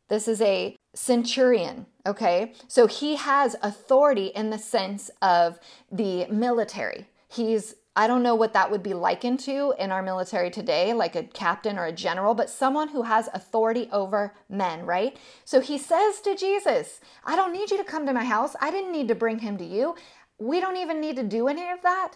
This 0.08 0.28
is 0.28 0.40
a 0.40 0.76
centurion, 0.94 1.86
okay? 2.06 2.52
So 2.68 2.86
he 2.86 3.16
has 3.16 3.56
authority 3.60 4.26
in 4.26 4.50
the 4.50 4.58
sense 4.58 5.10
of 5.20 5.58
the 5.90 6.26
military. 6.28 7.08
He's 7.26 7.74
I 7.96 8.06
don't 8.06 8.22
know 8.22 8.36
what 8.36 8.52
that 8.52 8.70
would 8.70 8.82
be 8.82 8.94
likened 8.94 9.40
to 9.40 9.74
in 9.78 9.90
our 9.90 10.02
military 10.02 10.50
today, 10.50 10.92
like 10.92 11.16
a 11.16 11.24
captain 11.24 11.76
or 11.76 11.86
a 11.86 11.92
general, 11.92 12.34
but 12.34 12.48
someone 12.48 12.88
who 12.88 13.02
has 13.02 13.28
authority 13.34 13.88
over 13.92 14.32
men, 14.48 14.86
right? 14.86 15.16
So 15.44 15.60
he 15.60 15.76
says 15.76 16.20
to 16.20 16.36
Jesus, 16.36 17.00
I 17.24 17.34
don't 17.34 17.52
need 17.52 17.70
you 17.70 17.76
to 17.78 17.84
come 17.84 18.06
to 18.06 18.12
my 18.12 18.24
house. 18.24 18.54
I 18.60 18.70
didn't 18.70 18.92
need 18.92 19.08
to 19.08 19.14
bring 19.16 19.40
him 19.40 19.56
to 19.58 19.64
you. 19.64 19.96
We 20.38 20.60
don't 20.60 20.76
even 20.76 21.00
need 21.00 21.16
to 21.16 21.24
do 21.24 21.48
any 21.48 21.68
of 21.68 21.82
that 21.82 22.12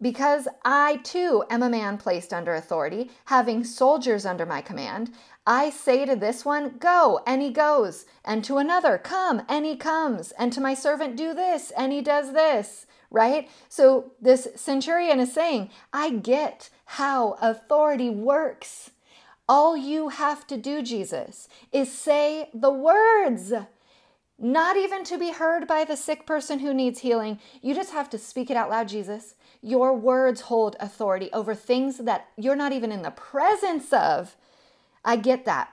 because 0.00 0.46
I 0.64 0.96
too 0.98 1.42
am 1.50 1.62
a 1.62 1.70
man 1.70 1.98
placed 1.98 2.32
under 2.32 2.54
authority, 2.54 3.10
having 3.24 3.64
soldiers 3.64 4.26
under 4.26 4.46
my 4.46 4.60
command. 4.60 5.12
I 5.46 5.70
say 5.70 6.04
to 6.04 6.14
this 6.14 6.44
one, 6.44 6.76
Go, 6.78 7.20
and 7.26 7.42
he 7.42 7.50
goes, 7.50 8.04
and 8.24 8.44
to 8.44 8.58
another, 8.58 8.98
Come, 8.98 9.42
and 9.48 9.64
he 9.64 9.74
comes, 9.74 10.32
and 10.32 10.52
to 10.52 10.60
my 10.60 10.74
servant, 10.74 11.16
Do 11.16 11.34
this, 11.34 11.72
and 11.72 11.92
he 11.92 12.02
does 12.02 12.32
this 12.32 12.86
right? 13.10 13.48
So 13.68 14.12
this 14.20 14.48
centurion 14.56 15.20
is 15.20 15.32
saying, 15.32 15.70
I 15.92 16.10
get 16.10 16.70
how 16.84 17.32
authority 17.40 18.10
works. 18.10 18.90
All 19.48 19.76
you 19.76 20.10
have 20.10 20.46
to 20.48 20.56
do, 20.56 20.82
Jesus, 20.82 21.48
is 21.72 21.90
say 21.90 22.50
the 22.52 22.70
words. 22.70 23.52
Not 24.38 24.76
even 24.76 25.02
to 25.04 25.18
be 25.18 25.32
heard 25.32 25.66
by 25.66 25.84
the 25.84 25.96
sick 25.96 26.26
person 26.26 26.60
who 26.60 26.72
needs 26.72 27.00
healing. 27.00 27.40
You 27.60 27.74
just 27.74 27.92
have 27.92 28.10
to 28.10 28.18
speak 28.18 28.50
it 28.50 28.56
out 28.56 28.70
loud, 28.70 28.88
Jesus. 28.88 29.34
Your 29.62 29.94
words 29.94 30.42
hold 30.42 30.76
authority 30.78 31.30
over 31.32 31.54
things 31.54 31.98
that 31.98 32.28
you're 32.36 32.54
not 32.54 32.72
even 32.72 32.92
in 32.92 33.02
the 33.02 33.10
presence 33.10 33.92
of. 33.92 34.36
I 35.04 35.16
get 35.16 35.44
that. 35.46 35.70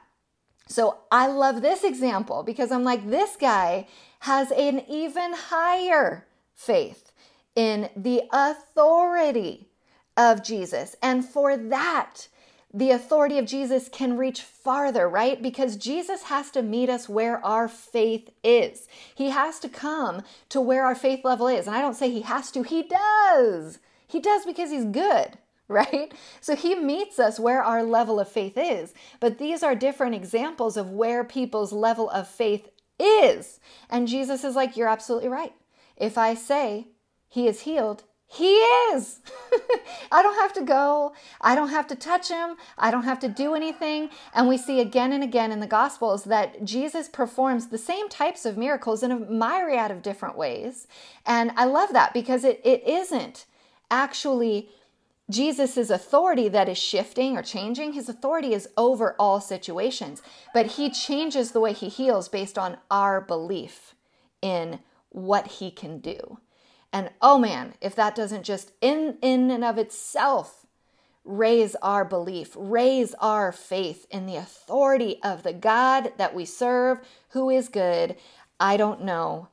So 0.68 0.98
I 1.12 1.28
love 1.28 1.62
this 1.62 1.84
example 1.84 2.42
because 2.42 2.72
I'm 2.72 2.84
like, 2.84 3.08
this 3.08 3.36
guy 3.36 3.88
has 4.22 4.52
an 4.52 4.84
even 4.90 5.34
higher 5.34 6.26
faith 6.56 7.12
in 7.56 7.90
the 7.96 8.24
authority 8.32 9.70
of 10.18 10.44
Jesus. 10.44 10.96
And 11.02 11.26
for 11.26 11.58
that, 11.58 12.28
the 12.74 12.92
authority 12.92 13.38
of 13.38 13.46
Jesus 13.46 13.88
can 13.88 14.18
reach 14.18 14.42
farther, 14.42 15.08
right? 15.08 15.42
Because 15.42 15.78
Jesus 15.78 16.24
has 16.24 16.52
to 16.52 16.62
meet 16.62 16.90
us 16.90 17.08
where 17.08 17.44
our 17.46 17.70
faith 17.70 18.30
is. 18.44 18.90
He 19.16 19.30
has 19.30 19.60
to 19.62 19.70
come 19.70 20.24
to 20.50 20.60
where 20.60 20.86
our 20.86 20.96
faith 20.96 21.24
level 21.24 21.48
is. 21.48 21.68
And 21.68 21.76
I 21.76 21.80
don't 21.80 21.94
say 21.94 22.12
he 22.12 22.24
has 22.24 22.52
to, 22.52 22.64
he 22.64 22.84
does. 22.84 23.80
He 24.06 24.20
does 24.20 24.46
because 24.46 24.72
he's 24.72 24.84
good, 24.84 25.38
right? 25.70 26.14
So 26.42 26.54
he 26.56 26.76
meets 26.76 27.18
us 27.18 27.40
where 27.40 27.64
our 27.64 27.82
level 27.82 28.20
of 28.20 28.28
faith 28.28 28.58
is. 28.58 28.94
But 29.22 29.38
these 29.38 29.64
are 29.64 29.74
different 29.74 30.16
examples 30.16 30.76
of 30.76 30.90
where 30.90 31.24
people's 31.24 31.72
level 31.72 32.10
of 32.10 32.28
faith 32.28 32.68
is. 33.00 33.62
And 33.90 34.08
Jesus 34.08 34.44
is 34.44 34.56
like, 34.56 34.76
You're 34.76 34.90
absolutely 34.90 35.30
right. 35.30 35.54
If 35.96 36.18
I 36.18 36.34
say 36.34 36.88
he 37.28 37.48
is 37.48 37.62
healed, 37.62 38.04
he 38.28 38.56
is. 38.56 39.22
I 40.12 40.22
don't 40.22 40.36
have 40.36 40.54
to 40.54 40.62
go. 40.64 41.14
I 41.40 41.56
don't 41.56 41.70
have 41.70 41.88
to 41.88 41.96
touch 41.96 42.30
him. 42.30 42.56
I 42.78 42.92
don't 42.92 43.04
have 43.04 43.20
to 43.20 43.30
do 43.30 43.54
anything. 43.54 44.10
And 44.34 44.48
we 44.48 44.58
see 44.58 44.80
again 44.82 45.14
and 45.14 45.24
again 45.24 45.52
in 45.52 45.60
the 45.60 45.68
Gospels 45.68 46.24
that 46.26 46.66
Jesus 46.66 47.08
performs 47.08 47.68
the 47.68 47.78
same 47.78 48.10
types 48.10 48.46
of 48.46 48.58
miracles 48.58 49.04
in 49.04 49.12
a 49.12 49.20
myriad 49.20 49.92
of 49.92 50.02
different 50.02 50.38
ways. 50.38 50.88
And 51.26 51.52
I 51.56 51.66
love 51.66 51.94
that 51.94 52.14
because 52.14 52.44
it, 52.44 52.60
it 52.64 52.84
isn't 52.88 53.46
actually 53.92 54.70
Jesus' 55.30 55.90
authority 55.90 56.50
that 56.50 56.70
is 56.70 56.78
shifting 56.78 57.38
or 57.38 57.42
changing. 57.42 57.94
His 57.94 58.10
authority 58.10 58.54
is 58.54 58.70
over 58.76 59.16
all 59.18 59.40
situations, 59.40 60.22
but 60.54 60.66
he 60.66 60.90
changes 60.90 61.52
the 61.52 61.60
way 61.60 61.74
he 61.74 61.90
heals 61.90 62.28
based 62.28 62.58
on 62.58 62.78
our 62.92 63.22
belief 63.22 63.96
in 64.42 64.80
what 65.10 65.48
he 65.48 65.72
can 65.72 66.00
do. 66.00 66.40
And 66.96 67.10
oh 67.22 67.38
man, 67.38 67.74
if 67.82 67.94
that 67.96 68.16
doesn't 68.16 68.44
just 68.44 68.72
in 68.80 69.18
in 69.22 69.52
and 69.52 69.66
of 69.66 69.78
itself 69.78 70.66
raise 71.26 71.76
our 71.82 72.06
belief, 72.06 72.54
raise 72.56 73.14
our 73.16 73.52
faith 73.52 74.08
in 74.12 74.26
the 74.26 74.38
authority 74.38 75.20
of 75.22 75.44
the 75.44 75.52
God 75.52 76.14
that 76.16 76.34
we 76.34 76.46
serve, 76.46 77.02
who 77.32 77.50
is 77.50 77.68
good, 77.68 78.16
I 78.62 78.78
don't 78.78 79.04
know 79.04 79.50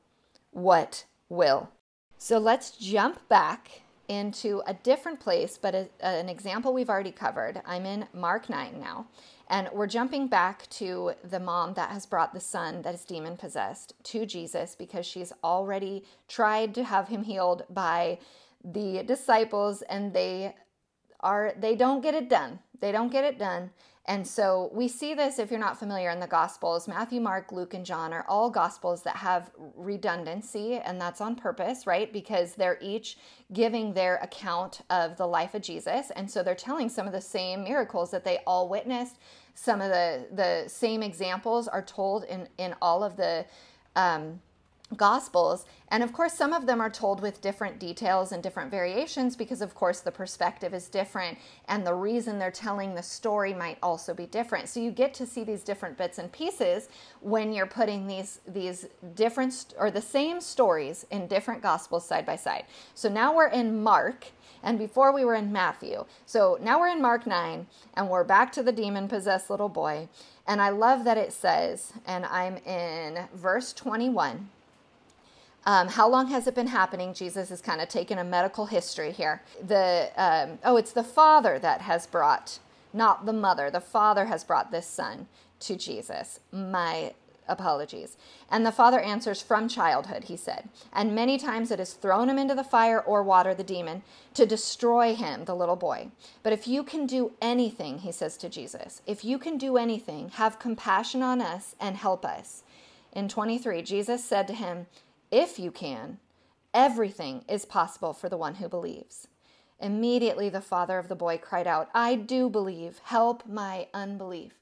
what 0.51 1.03
will. 1.27 1.69
So 2.17 2.37
let's 2.37 2.77
jump 2.77 3.27
back 3.27 3.81
into 4.07 4.63
a 4.65 4.73
different 4.75 5.19
place, 5.19 5.59
but 5.61 5.75
a, 5.75 5.89
an 5.99 6.29
example 6.29 6.73
we've 6.73 6.89
already 6.89 7.11
covered. 7.11 7.61
I'm 7.65 7.85
in 7.85 8.07
Mark 8.13 8.49
9 8.49 8.79
now. 8.79 9.07
And 9.53 9.69
we're 9.71 9.85
jumping 9.85 10.29
back 10.29 10.67
to 10.71 11.11
the 11.23 11.39
mom 11.39 11.75
that 11.75 11.91
has 11.91 12.07
brought 12.07 12.33
the 12.33 12.39
son 12.39 12.81
that 12.81 12.95
is 12.95 13.05
demon 13.05 13.37
possessed 13.37 13.93
to 14.05 14.25
Jesus 14.25 14.73
because 14.73 15.05
she's 15.05 15.31
already 15.43 16.05
tried 16.27 16.73
to 16.73 16.83
have 16.83 17.09
him 17.09 17.23
healed 17.23 17.61
by 17.69 18.17
the 18.65 19.03
disciples 19.03 19.83
and 19.83 20.11
they 20.11 20.55
are 21.19 21.53
they 21.55 21.75
don't 21.75 22.01
get 22.01 22.15
it 22.15 22.29
done. 22.29 22.57
They 22.81 22.91
don't 22.91 23.11
get 23.11 23.25
it 23.25 23.37
done. 23.37 23.69
And 24.05 24.27
so 24.27 24.69
we 24.73 24.89
see 24.89 25.13
this 25.13 25.39
if 25.39 25.49
you're 25.49 25.59
not 25.59 25.79
familiar 25.79 26.09
in 26.09 26.19
the 26.19 26.27
Gospels. 26.27 26.89
Matthew, 26.89 27.21
Mark, 27.21 27.53
Luke, 27.53 27.73
and 27.73 27.85
John 27.85 28.11
are 28.11 28.25
all 28.27 28.49
Gospels 28.49 29.01
that 29.03 29.15
have 29.15 29.51
redundancy, 29.77 30.75
and 30.75 30.99
that's 30.99 31.21
on 31.21 31.37
purpose, 31.37 31.87
right? 31.87 32.11
Because 32.11 32.53
they're 32.53 32.79
each 32.81 33.17
giving 33.53 33.93
their 33.93 34.17
account 34.17 34.81
of 34.89 35.15
the 35.15 35.25
life 35.27 35.53
of 35.53 35.61
Jesus. 35.61 36.11
And 36.17 36.29
so 36.29 36.43
they're 36.43 36.53
telling 36.53 36.89
some 36.89 37.07
of 37.07 37.13
the 37.13 37.21
same 37.21 37.63
miracles 37.63 38.11
that 38.11 38.25
they 38.25 38.39
all 38.45 38.67
witnessed. 38.67 39.19
Some 39.55 39.81
of 39.81 39.89
the, 39.89 40.25
the 40.31 40.63
same 40.67 41.03
examples 41.03 41.67
are 41.67 41.81
told 41.81 42.23
in, 42.25 42.47
in 42.57 42.75
all 42.81 43.03
of 43.03 43.17
the 43.17 43.45
um, 43.95 44.39
Gospels. 44.97 45.65
And 45.89 46.03
of 46.03 46.13
course, 46.13 46.33
some 46.33 46.53
of 46.53 46.65
them 46.65 46.81
are 46.81 46.89
told 46.89 47.21
with 47.21 47.41
different 47.41 47.79
details 47.79 48.31
and 48.31 48.41
different 48.41 48.71
variations 48.71 49.35
because, 49.35 49.61
of 49.61 49.75
course, 49.75 49.99
the 50.01 50.11
perspective 50.11 50.73
is 50.73 50.87
different 50.87 51.37
and 51.67 51.85
the 51.85 51.93
reason 51.93 52.39
they're 52.39 52.51
telling 52.51 52.95
the 52.95 53.03
story 53.03 53.53
might 53.53 53.77
also 53.81 54.13
be 54.13 54.25
different. 54.25 54.69
So 54.69 54.79
you 54.79 54.91
get 54.91 55.13
to 55.15 55.25
see 55.25 55.43
these 55.43 55.63
different 55.63 55.97
bits 55.97 56.17
and 56.17 56.31
pieces 56.31 56.89
when 57.21 57.53
you're 57.53 57.65
putting 57.65 58.07
these, 58.07 58.39
these 58.47 58.87
different 59.15 59.73
or 59.77 59.91
the 59.91 60.01
same 60.01 60.41
stories 60.41 61.05
in 61.11 61.27
different 61.27 61.61
Gospels 61.61 62.05
side 62.05 62.25
by 62.25 62.35
side. 62.35 62.65
So 62.95 63.09
now 63.09 63.35
we're 63.35 63.47
in 63.47 63.81
Mark. 63.81 64.27
And 64.63 64.79
before 64.79 65.13
we 65.13 65.25
were 65.25 65.35
in 65.35 65.51
Matthew. 65.51 66.05
So 66.25 66.57
now 66.61 66.79
we're 66.79 66.87
in 66.87 67.01
Mark 67.01 67.27
9 67.27 67.67
and 67.95 68.09
we're 68.09 68.23
back 68.23 68.51
to 68.53 68.63
the 68.63 68.71
demon 68.71 69.07
possessed 69.07 69.49
little 69.49 69.69
boy. 69.69 70.07
And 70.47 70.61
I 70.61 70.69
love 70.69 71.03
that 71.03 71.17
it 71.17 71.33
says, 71.33 71.93
and 72.05 72.25
I'm 72.25 72.57
in 72.57 73.27
verse 73.33 73.73
21. 73.73 74.49
Um, 75.65 75.87
how 75.87 76.09
long 76.09 76.27
has 76.27 76.47
it 76.47 76.55
been 76.55 76.67
happening? 76.67 77.13
Jesus 77.13 77.49
is 77.49 77.61
kind 77.61 77.79
of 77.79 77.87
taking 77.87 78.17
a 78.17 78.23
medical 78.23 78.65
history 78.65 79.11
here. 79.11 79.41
The 79.65 80.11
um, 80.17 80.59
oh, 80.63 80.75
it's 80.75 80.91
the 80.91 81.03
father 81.03 81.57
that 81.59 81.81
has 81.81 82.05
brought, 82.05 82.59
not 82.91 83.25
the 83.25 83.33
mother. 83.33 83.71
The 83.71 83.79
father 83.79 84.25
has 84.25 84.43
brought 84.43 84.71
this 84.71 84.87
son 84.87 85.27
to 85.61 85.77
Jesus. 85.77 86.41
My 86.51 87.13
apologies. 87.47 88.17
And 88.49 88.65
the 88.65 88.71
father 88.71 88.99
answers 88.99 89.41
from 89.41 89.67
childhood, 89.67 90.25
he 90.25 90.37
said. 90.37 90.69
And 90.91 91.15
many 91.15 91.37
times 91.37 91.71
it 91.71 91.79
has 91.79 91.93
thrown 91.93 92.29
him 92.29 92.37
into 92.37 92.55
the 92.55 92.63
fire 92.63 92.99
or 92.99 93.23
water, 93.23 93.53
the 93.53 93.63
demon, 93.63 94.03
to 94.33 94.45
destroy 94.45 95.15
him, 95.15 95.45
the 95.45 95.55
little 95.55 95.75
boy. 95.75 96.09
But 96.41 96.53
if 96.53 96.67
you 96.67 96.83
can 96.83 97.05
do 97.05 97.33
anything, 97.41 97.99
he 97.99 98.11
says 98.11 98.37
to 98.37 98.49
Jesus, 98.49 99.01
if 99.05 99.23
you 99.25 99.37
can 99.37 99.57
do 99.57 99.77
anything, 99.77 100.29
have 100.29 100.59
compassion 100.59 101.21
on 101.21 101.41
us 101.41 101.75
and 101.79 101.97
help 101.97 102.25
us. 102.25 102.63
In 103.11 103.27
23, 103.27 103.81
Jesus 103.81 104.23
said 104.23 104.47
to 104.47 104.53
him, 104.53 104.87
if 105.31 105.57
you 105.59 105.71
can, 105.71 106.19
everything 106.73 107.43
is 107.47 107.65
possible 107.65 108.13
for 108.13 108.29
the 108.29 108.37
one 108.37 108.55
who 108.55 108.67
believes. 108.67 109.27
Immediately 109.79 110.49
the 110.49 110.61
father 110.61 110.97
of 110.97 111.09
the 111.09 111.15
boy 111.15 111.37
cried 111.37 111.67
out, 111.67 111.89
I 111.93 112.15
do 112.15 112.49
believe, 112.49 112.99
help 113.03 113.45
my 113.45 113.87
unbelief. 113.93 114.53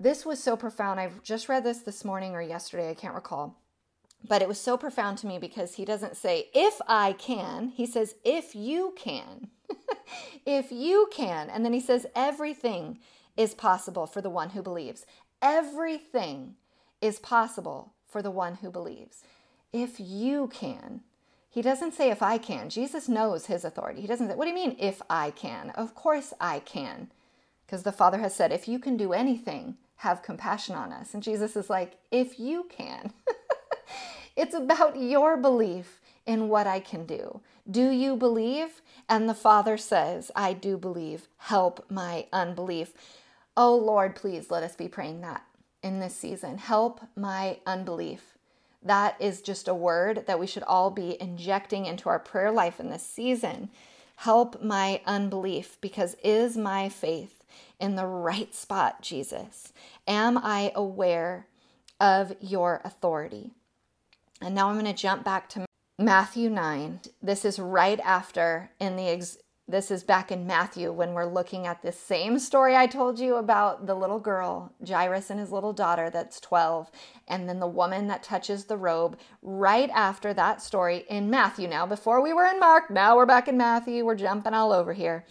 This 0.00 0.24
was 0.24 0.42
so 0.42 0.56
profound. 0.56 0.98
I've 0.98 1.22
just 1.22 1.50
read 1.50 1.62
this 1.62 1.80
this 1.80 2.06
morning 2.06 2.34
or 2.34 2.40
yesterday, 2.40 2.88
I 2.88 2.94
can't 2.94 3.14
recall. 3.14 3.58
But 4.26 4.40
it 4.40 4.48
was 4.48 4.58
so 4.58 4.78
profound 4.78 5.18
to 5.18 5.26
me 5.26 5.38
because 5.38 5.74
he 5.74 5.84
doesn't 5.84 6.16
say, 6.16 6.48
if 6.54 6.80
I 6.88 7.12
can, 7.12 7.68
he 7.68 7.84
says, 7.84 8.14
if 8.24 8.54
you 8.54 8.94
can. 8.96 9.48
if 10.46 10.72
you 10.72 11.08
can. 11.12 11.50
And 11.50 11.66
then 11.66 11.74
he 11.74 11.80
says, 11.80 12.06
everything 12.16 12.98
is 13.36 13.52
possible 13.52 14.06
for 14.06 14.22
the 14.22 14.30
one 14.30 14.50
who 14.50 14.62
believes. 14.62 15.04
Everything 15.42 16.54
is 17.02 17.18
possible 17.18 17.92
for 18.08 18.22
the 18.22 18.30
one 18.30 18.56
who 18.56 18.70
believes 18.70 19.22
if 19.72 20.00
you 20.00 20.48
can. 20.48 21.02
He 21.48 21.62
doesn't 21.62 21.94
say 21.94 22.10
if 22.10 22.22
I 22.22 22.38
can. 22.38 22.70
Jesus 22.70 23.08
knows 23.08 23.46
his 23.46 23.64
authority. 23.64 24.00
He 24.00 24.06
doesn't 24.06 24.28
say, 24.28 24.34
What 24.34 24.44
do 24.44 24.50
you 24.50 24.54
mean 24.54 24.76
if 24.78 25.02
I 25.10 25.30
can? 25.30 25.70
Of 25.70 25.94
course 25.94 26.32
I 26.40 26.60
can. 26.60 27.10
Because 27.66 27.82
the 27.82 27.92
Father 27.92 28.18
has 28.18 28.34
said, 28.34 28.52
If 28.52 28.68
you 28.68 28.78
can 28.78 28.96
do 28.96 29.12
anything, 29.12 29.76
have 30.00 30.22
compassion 30.22 30.74
on 30.74 30.92
us. 30.94 31.12
And 31.12 31.22
Jesus 31.22 31.56
is 31.56 31.68
like, 31.68 31.98
If 32.10 32.40
you 32.40 32.66
can. 32.70 33.12
it's 34.36 34.54
about 34.54 34.96
your 34.96 35.36
belief 35.36 36.00
in 36.24 36.48
what 36.48 36.66
I 36.66 36.80
can 36.80 37.04
do. 37.04 37.40
Do 37.70 37.90
you 37.90 38.16
believe? 38.16 38.80
And 39.10 39.28
the 39.28 39.34
Father 39.34 39.76
says, 39.76 40.30
I 40.34 40.54
do 40.54 40.78
believe. 40.78 41.28
Help 41.36 41.84
my 41.90 42.26
unbelief. 42.32 42.92
Oh 43.58 43.76
Lord, 43.76 44.16
please 44.16 44.50
let 44.50 44.62
us 44.62 44.74
be 44.74 44.88
praying 44.88 45.20
that 45.20 45.44
in 45.82 46.00
this 46.00 46.16
season. 46.16 46.56
Help 46.56 47.02
my 47.14 47.58
unbelief. 47.66 48.38
That 48.82 49.20
is 49.20 49.42
just 49.42 49.68
a 49.68 49.74
word 49.74 50.24
that 50.26 50.40
we 50.40 50.46
should 50.46 50.62
all 50.62 50.90
be 50.90 51.20
injecting 51.20 51.84
into 51.84 52.08
our 52.08 52.18
prayer 52.18 52.50
life 52.50 52.80
in 52.80 52.88
this 52.88 53.04
season. 53.04 53.68
Help 54.16 54.62
my 54.62 55.02
unbelief 55.04 55.76
because 55.82 56.16
is 56.24 56.56
my 56.56 56.88
faith 56.88 57.39
in 57.80 57.96
the 57.96 58.06
right 58.06 58.54
spot, 58.54 59.02
Jesus? 59.02 59.72
Am 60.06 60.38
I 60.38 60.72
aware 60.74 61.46
of 61.98 62.34
your 62.40 62.80
authority? 62.84 63.52
And 64.40 64.54
now 64.54 64.68
I'm 64.68 64.78
going 64.78 64.86
to 64.86 64.92
jump 64.92 65.24
back 65.24 65.48
to 65.50 65.66
Matthew 65.98 66.48
9. 66.48 67.00
This 67.22 67.44
is 67.44 67.58
right 67.58 68.00
after 68.00 68.70
in 68.80 68.96
the 68.96 69.08
ex- 69.08 69.38
this 69.70 69.92
is 69.92 70.02
back 70.02 70.32
in 70.32 70.48
Matthew 70.48 70.90
when 70.90 71.14
we're 71.14 71.32
looking 71.32 71.64
at 71.64 71.80
this 71.80 71.96
same 71.96 72.40
story 72.40 72.74
I 72.74 72.88
told 72.88 73.20
you 73.20 73.36
about 73.36 73.86
the 73.86 73.94
little 73.94 74.18
girl, 74.18 74.72
Jairus 74.84 75.30
and 75.30 75.38
his 75.38 75.52
little 75.52 75.72
daughter 75.72 76.10
that's 76.10 76.40
12, 76.40 76.90
and 77.28 77.48
then 77.48 77.60
the 77.60 77.68
woman 77.68 78.08
that 78.08 78.24
touches 78.24 78.64
the 78.64 78.76
robe. 78.76 79.16
Right 79.42 79.88
after 79.90 80.34
that 80.34 80.60
story 80.60 81.04
in 81.08 81.30
Matthew 81.30 81.68
now, 81.68 81.86
before 81.86 82.20
we 82.20 82.32
were 82.32 82.46
in 82.46 82.58
Mark, 82.58 82.90
now 82.90 83.14
we're 83.14 83.26
back 83.26 83.46
in 83.46 83.56
Matthew, 83.56 84.04
we're 84.04 84.16
jumping 84.16 84.54
all 84.54 84.72
over 84.72 84.92
here. 84.92 85.24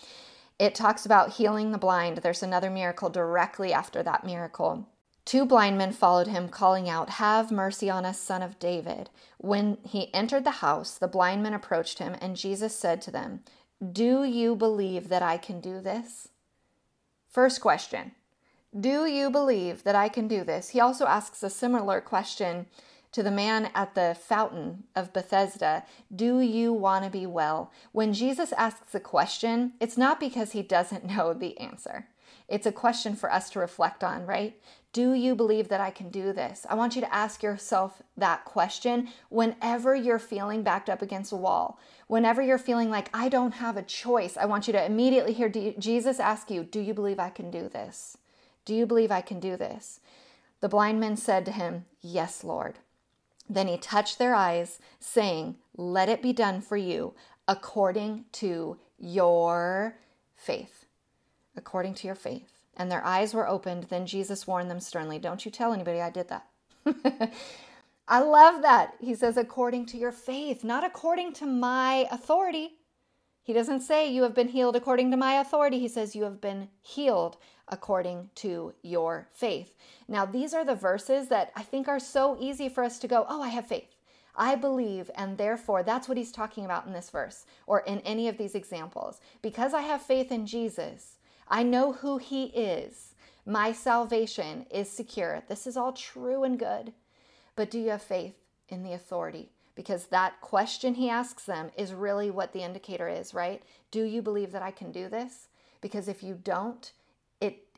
It 0.59 0.75
talks 0.75 1.05
about 1.05 1.33
healing 1.33 1.71
the 1.71 1.77
blind. 1.77 2.17
There's 2.17 2.43
another 2.43 2.69
miracle 2.69 3.09
directly 3.09 3.73
after 3.73 4.03
that 4.03 4.25
miracle. 4.25 4.87
Two 5.25 5.45
blind 5.45 5.77
men 5.77 5.93
followed 5.93 6.27
him, 6.27 6.49
calling 6.49 6.89
out, 6.89 7.11
Have 7.11 7.51
mercy 7.51 7.89
on 7.89 8.05
us, 8.05 8.19
son 8.19 8.41
of 8.41 8.59
David. 8.59 9.09
When 9.37 9.77
he 9.83 10.13
entered 10.13 10.43
the 10.43 10.51
house, 10.51 10.97
the 10.97 11.07
blind 11.07 11.43
men 11.43 11.53
approached 11.53 11.99
him, 11.99 12.15
and 12.19 12.35
Jesus 12.35 12.75
said 12.75 13.01
to 13.03 13.11
them, 13.11 13.41
do 13.81 14.25
you 14.25 14.57
believe 14.57 15.07
that 15.07 15.21
I 15.21 15.37
can 15.37 15.61
do 15.61 15.79
this? 15.79 16.27
First 17.29 17.61
question 17.61 18.11
Do 18.77 19.05
you 19.05 19.29
believe 19.29 19.83
that 19.83 19.95
I 19.95 20.09
can 20.09 20.27
do 20.27 20.43
this? 20.43 20.69
He 20.69 20.81
also 20.81 21.05
asks 21.05 21.41
a 21.43 21.49
similar 21.49 22.01
question 22.01 22.65
to 23.11 23.23
the 23.23 23.31
man 23.31 23.71
at 23.73 23.95
the 23.95 24.15
fountain 24.19 24.83
of 24.95 25.13
Bethesda, 25.13 25.83
Do 26.13 26.39
you 26.39 26.71
want 26.73 27.05
to 27.05 27.09
be 27.09 27.25
well? 27.25 27.71
When 27.91 28.13
Jesus 28.13 28.53
asks 28.53 28.93
a 28.93 28.99
question, 28.99 29.73
it's 29.79 29.97
not 29.97 30.19
because 30.19 30.51
he 30.51 30.61
doesn't 30.61 31.05
know 31.05 31.33
the 31.33 31.57
answer. 31.59 32.07
It's 32.47 32.65
a 32.65 32.71
question 32.71 33.15
for 33.15 33.31
us 33.31 33.49
to 33.51 33.59
reflect 33.59 34.03
on, 34.03 34.25
right? 34.25 34.59
Do 34.91 35.13
you 35.13 35.35
believe 35.35 35.69
that 35.69 35.81
I 35.81 35.91
can 35.91 36.09
do 36.09 36.33
this? 36.33 36.65
I 36.67 36.73
want 36.73 36.95
you 36.95 37.01
to 37.01 37.13
ask 37.13 37.43
yourself 37.43 38.01
that 38.17 38.43
question 38.43 39.09
whenever 39.29 39.95
you're 39.95 40.17
feeling 40.17 40.63
backed 40.63 40.89
up 40.89 41.03
against 41.03 41.31
a 41.31 41.35
wall. 41.35 41.79
Whenever 42.07 42.41
you're 42.41 42.57
feeling 42.57 42.89
like 42.89 43.09
I 43.13 43.29
don't 43.29 43.53
have 43.53 43.77
a 43.77 43.83
choice, 43.83 44.35
I 44.35 44.45
want 44.45 44.65
you 44.65 44.73
to 44.73 44.83
immediately 44.83 45.33
hear 45.33 45.47
Jesus 45.47 46.19
ask 46.19 46.49
you, 46.49 46.63
Do 46.63 46.79
you 46.79 46.95
believe 46.95 47.19
I 47.19 47.29
can 47.29 47.51
do 47.51 47.69
this? 47.69 48.17
Do 48.65 48.73
you 48.73 48.87
believe 48.87 49.11
I 49.11 49.21
can 49.21 49.39
do 49.39 49.55
this? 49.55 49.99
The 50.59 50.69
blind 50.69 50.99
man 50.99 51.17
said 51.17 51.45
to 51.45 51.51
him, 51.51 51.85
Yes, 52.01 52.43
Lord. 52.43 52.79
Then 53.49 53.67
he 53.67 53.77
touched 53.77 54.19
their 54.19 54.35
eyes, 54.35 54.79
saying, 54.99 55.55
Let 55.75 56.09
it 56.09 56.21
be 56.21 56.33
done 56.33 56.61
for 56.61 56.77
you 56.77 57.15
according 57.47 58.25
to 58.33 58.77
your 58.97 59.95
faith. 60.35 60.85
According 61.55 61.95
to 61.95 62.07
your 62.07 62.15
faith 62.15 62.59
and 62.79 62.89
their 62.89 63.05
eyes 63.05 63.33
were 63.33 63.47
opened. 63.47 63.83
Then 63.83 64.07
Jesus 64.07 64.47
warned 64.47 64.71
them 64.71 64.79
sternly, 64.79 65.19
Don't 65.19 65.45
you 65.45 65.51
tell 65.51 65.73
anybody 65.73 66.01
I 66.01 66.09
did 66.09 66.29
that. 66.29 66.47
I 68.07 68.21
love 68.21 68.63
that. 68.63 68.95
He 68.99 69.13
says, 69.13 69.37
according 69.37 69.85
to 69.87 69.97
your 69.97 70.13
faith, 70.13 70.63
not 70.63 70.83
according 70.83 71.33
to 71.33 71.45
my 71.45 72.07
authority. 72.09 72.77
He 73.43 73.53
doesn't 73.53 73.81
say 73.81 74.11
you 74.11 74.23
have 74.23 74.33
been 74.33 74.47
healed 74.47 74.75
according 74.75 75.11
to 75.11 75.17
my 75.17 75.33
authority. 75.33 75.77
He 75.77 75.87
says 75.87 76.15
you 76.15 76.23
have 76.23 76.39
been 76.39 76.69
healed 76.81 77.37
according 77.69 78.29
to 78.35 78.73
your 78.81 79.27
faith. 79.31 79.75
Now, 80.07 80.25
these 80.25 80.53
are 80.53 80.65
the 80.65 80.75
verses 80.75 81.29
that 81.29 81.51
I 81.55 81.63
think 81.63 81.87
are 81.87 81.99
so 81.99 82.37
easy 82.39 82.69
for 82.69 82.83
us 82.83 82.99
to 82.99 83.07
go, 83.07 83.25
oh, 83.29 83.41
I 83.41 83.49
have 83.49 83.67
faith. 83.67 83.95
I 84.35 84.55
believe, 84.55 85.11
and 85.15 85.37
therefore, 85.37 85.83
that's 85.83 86.07
what 86.07 86.17
he's 86.17 86.31
talking 86.31 86.65
about 86.65 86.85
in 86.85 86.93
this 86.93 87.09
verse 87.09 87.45
or 87.67 87.81
in 87.81 87.99
any 87.99 88.27
of 88.27 88.37
these 88.37 88.55
examples. 88.55 89.19
Because 89.41 89.73
I 89.73 89.81
have 89.81 90.01
faith 90.01 90.31
in 90.31 90.45
Jesus, 90.45 91.17
I 91.47 91.63
know 91.63 91.93
who 91.93 92.17
He 92.19 92.45
is. 92.45 93.15
My 93.45 93.71
salvation 93.71 94.65
is 94.69 94.89
secure. 94.89 95.41
This 95.47 95.65
is 95.65 95.75
all 95.75 95.91
true 95.91 96.43
and 96.43 96.59
good. 96.59 96.93
But 97.55 97.71
do 97.71 97.79
you 97.79 97.89
have 97.89 98.01
faith 98.01 98.35
in 98.69 98.83
the 98.83 98.93
authority? 98.93 99.49
Because 99.75 100.05
that 100.07 100.39
question 100.41 100.93
he 100.93 101.09
asks 101.09 101.45
them 101.45 101.71
is 101.77 101.93
really 101.93 102.29
what 102.29 102.53
the 102.53 102.63
indicator 102.63 103.07
is, 103.07 103.33
right? 103.33 103.63
Do 103.91 104.03
you 104.03 104.21
believe 104.21 104.51
that 104.51 104.61
I 104.61 104.71
can 104.71 104.91
do 104.91 105.09
this? 105.09 105.47
Because 105.81 106.07
if 106.07 106.21
you 106.21 106.35
don't, 106.35 106.91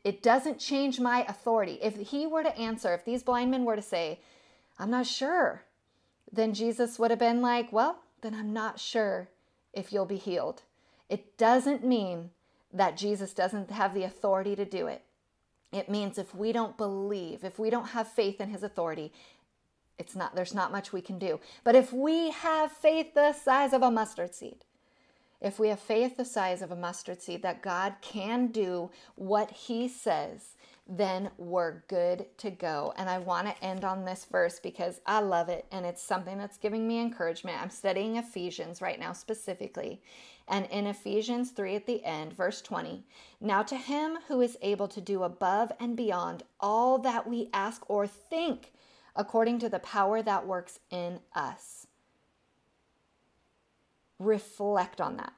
it 0.04 0.22
doesn't 0.22 0.58
change 0.58 0.98
my 0.98 1.24
authority. 1.24 1.78
If 1.80 1.96
he 1.96 2.26
were 2.26 2.42
to 2.42 2.58
answer, 2.58 2.92
if 2.92 3.04
these 3.04 3.22
blind 3.22 3.50
men 3.50 3.64
were 3.64 3.76
to 3.76 3.82
say, 3.82 4.20
I'm 4.78 4.90
not 4.90 5.06
sure, 5.06 5.64
then 6.32 6.54
Jesus 6.54 6.98
would 6.98 7.10
have 7.10 7.20
been 7.20 7.40
like, 7.40 7.72
Well, 7.72 8.00
then 8.22 8.34
I'm 8.34 8.52
not 8.52 8.80
sure 8.80 9.28
if 9.72 9.92
you'll 9.92 10.06
be 10.06 10.16
healed. 10.16 10.62
It 11.08 11.36
doesn't 11.36 11.84
mean 11.84 12.30
that 12.72 12.96
Jesus 12.96 13.34
doesn't 13.34 13.70
have 13.70 13.94
the 13.94 14.04
authority 14.04 14.56
to 14.56 14.64
do 14.64 14.86
it. 14.86 15.02
It 15.72 15.88
means 15.88 16.18
if 16.18 16.34
we 16.34 16.52
don't 16.52 16.76
believe, 16.76 17.44
if 17.44 17.58
we 17.58 17.70
don't 17.70 17.88
have 17.88 18.08
faith 18.08 18.40
in 18.40 18.50
his 18.50 18.62
authority, 18.62 19.12
it's 19.98 20.16
not 20.16 20.34
there's 20.34 20.54
not 20.54 20.72
much 20.72 20.92
we 20.92 21.00
can 21.00 21.18
do. 21.18 21.38
But 21.64 21.74
if 21.74 21.92
we 21.92 22.30
have 22.30 22.72
faith 22.72 23.14
the 23.14 23.32
size 23.32 23.72
of 23.72 23.82
a 23.82 23.90
mustard 23.90 24.34
seed, 24.34 24.64
if 25.42 25.58
we 25.58 25.68
have 25.68 25.80
faith 25.80 26.16
the 26.16 26.24
size 26.24 26.62
of 26.62 26.70
a 26.70 26.76
mustard 26.76 27.20
seed 27.20 27.42
that 27.42 27.62
God 27.62 27.94
can 28.00 28.46
do 28.46 28.90
what 29.16 29.50
he 29.50 29.88
says, 29.88 30.54
then 30.88 31.30
we're 31.36 31.82
good 31.88 32.26
to 32.38 32.50
go. 32.50 32.92
And 32.96 33.08
I 33.08 33.18
want 33.18 33.48
to 33.48 33.64
end 33.64 33.84
on 33.84 34.04
this 34.04 34.24
verse 34.30 34.60
because 34.60 35.00
I 35.06 35.20
love 35.20 35.48
it 35.48 35.66
and 35.72 35.84
it's 35.84 36.02
something 36.02 36.38
that's 36.38 36.58
giving 36.58 36.86
me 36.86 37.00
encouragement. 37.00 37.60
I'm 37.60 37.70
studying 37.70 38.16
Ephesians 38.16 38.80
right 38.80 38.98
now 38.98 39.12
specifically. 39.12 40.00
And 40.48 40.66
in 40.66 40.86
Ephesians 40.86 41.50
3 41.50 41.76
at 41.76 41.86
the 41.86 42.04
end, 42.04 42.32
verse 42.32 42.60
20, 42.62 43.04
now 43.40 43.62
to 43.62 43.76
him 43.76 44.18
who 44.28 44.40
is 44.40 44.58
able 44.60 44.88
to 44.88 45.00
do 45.00 45.22
above 45.22 45.72
and 45.80 45.96
beyond 45.96 46.42
all 46.60 46.98
that 46.98 47.28
we 47.28 47.48
ask 47.52 47.88
or 47.88 48.06
think, 48.06 48.72
according 49.16 49.58
to 49.60 49.68
the 49.68 49.78
power 49.78 50.22
that 50.22 50.46
works 50.46 50.80
in 50.90 51.20
us. 51.34 51.81
Reflect 54.24 55.00
on 55.00 55.16
that. 55.16 55.32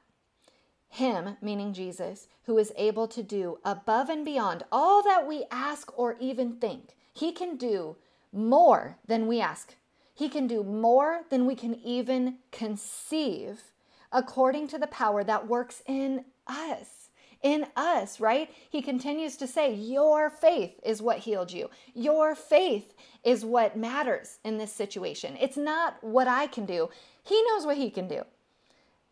Him, 0.89 1.37
meaning 1.41 1.73
Jesus, 1.73 2.27
who 2.43 2.57
is 2.57 2.71
able 2.77 3.07
to 3.07 3.23
do 3.23 3.57
above 3.65 4.09
and 4.09 4.23
beyond 4.23 4.63
all 4.71 5.03
that 5.03 5.27
we 5.27 5.45
ask 5.51 5.97
or 5.97 6.15
even 6.19 6.53
think. 6.57 6.95
He 7.13 7.31
can 7.31 7.57
do 7.57 7.97
more 8.31 8.97
than 9.07 9.27
we 9.27 9.41
ask. 9.41 9.75
He 10.13 10.29
can 10.29 10.47
do 10.47 10.63
more 10.63 11.21
than 11.29 11.45
we 11.45 11.55
can 11.55 11.75
even 11.75 12.37
conceive 12.51 13.71
according 14.11 14.67
to 14.69 14.77
the 14.77 14.87
power 14.87 15.23
that 15.23 15.47
works 15.47 15.81
in 15.85 16.25
us. 16.47 17.09
In 17.41 17.65
us, 17.75 18.19
right? 18.19 18.49
He 18.69 18.81
continues 18.81 19.35
to 19.37 19.47
say, 19.47 19.73
Your 19.73 20.29
faith 20.29 20.79
is 20.83 21.01
what 21.01 21.19
healed 21.19 21.51
you. 21.51 21.69
Your 21.93 22.33
faith 22.35 22.93
is 23.23 23.43
what 23.43 23.77
matters 23.77 24.39
in 24.43 24.57
this 24.57 24.71
situation. 24.71 25.35
It's 25.39 25.57
not 25.57 26.01
what 26.01 26.27
I 26.27 26.47
can 26.47 26.65
do. 26.65 26.89
He 27.23 27.43
knows 27.49 27.65
what 27.65 27.77
he 27.77 27.89
can 27.89 28.07
do. 28.07 28.23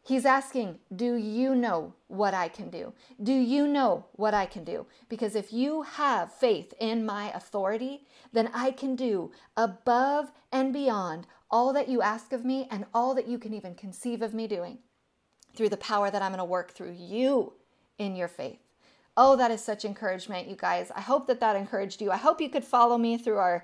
He's 0.06 0.26
asking, 0.26 0.80
Do 0.94 1.16
you 1.16 1.56
know 1.56 1.94
what 2.08 2.34
I 2.34 2.50
can 2.50 2.70
do? 2.70 2.94
Do 3.22 3.32
you 3.32 3.68
know 3.68 4.06
what 4.14 4.34
I 4.34 4.46
can 4.46 4.66
do? 4.66 4.86
Because 5.08 5.34
if 5.34 5.54
you 5.54 5.84
have 5.84 6.34
faith 6.34 6.74
in 6.80 7.06
my 7.06 7.32
authority, 7.32 8.06
then 8.34 8.50
I 8.54 8.72
can 8.72 8.98
do 8.98 9.32
above 9.56 10.32
and 10.52 10.74
beyond 10.74 11.26
all 11.50 11.72
that 11.72 11.88
you 11.88 12.02
ask 12.02 12.34
of 12.34 12.44
me 12.44 12.68
and 12.70 12.86
all 12.94 13.16
that 13.16 13.28
you 13.28 13.40
can 13.40 13.54
even 13.54 13.76
conceive 13.76 14.22
of 14.22 14.34
me 14.34 14.46
doing 14.46 14.80
through 15.56 15.70
the 15.70 15.78
power 15.78 16.12
that 16.12 16.22
I'm 16.22 16.32
going 16.32 16.40
to 16.40 16.46
work 16.46 16.72
through 16.72 16.96
you 16.98 17.54
in 17.98 18.16
your 18.16 18.28
faith. 18.28 18.60
Oh, 19.16 19.36
that 19.36 19.52
is 19.52 19.64
such 19.64 19.86
encouragement, 19.86 20.50
you 20.50 20.56
guys. 20.56 20.92
I 20.96 21.02
hope 21.02 21.28
that 21.28 21.40
that 21.40 21.56
encouraged 21.56 22.02
you. 22.02 22.12
I 22.12 22.18
hope 22.18 22.42
you 22.42 22.50
could 22.50 22.64
follow 22.64 22.98
me 22.98 23.18
through 23.18 23.38
our 23.38 23.64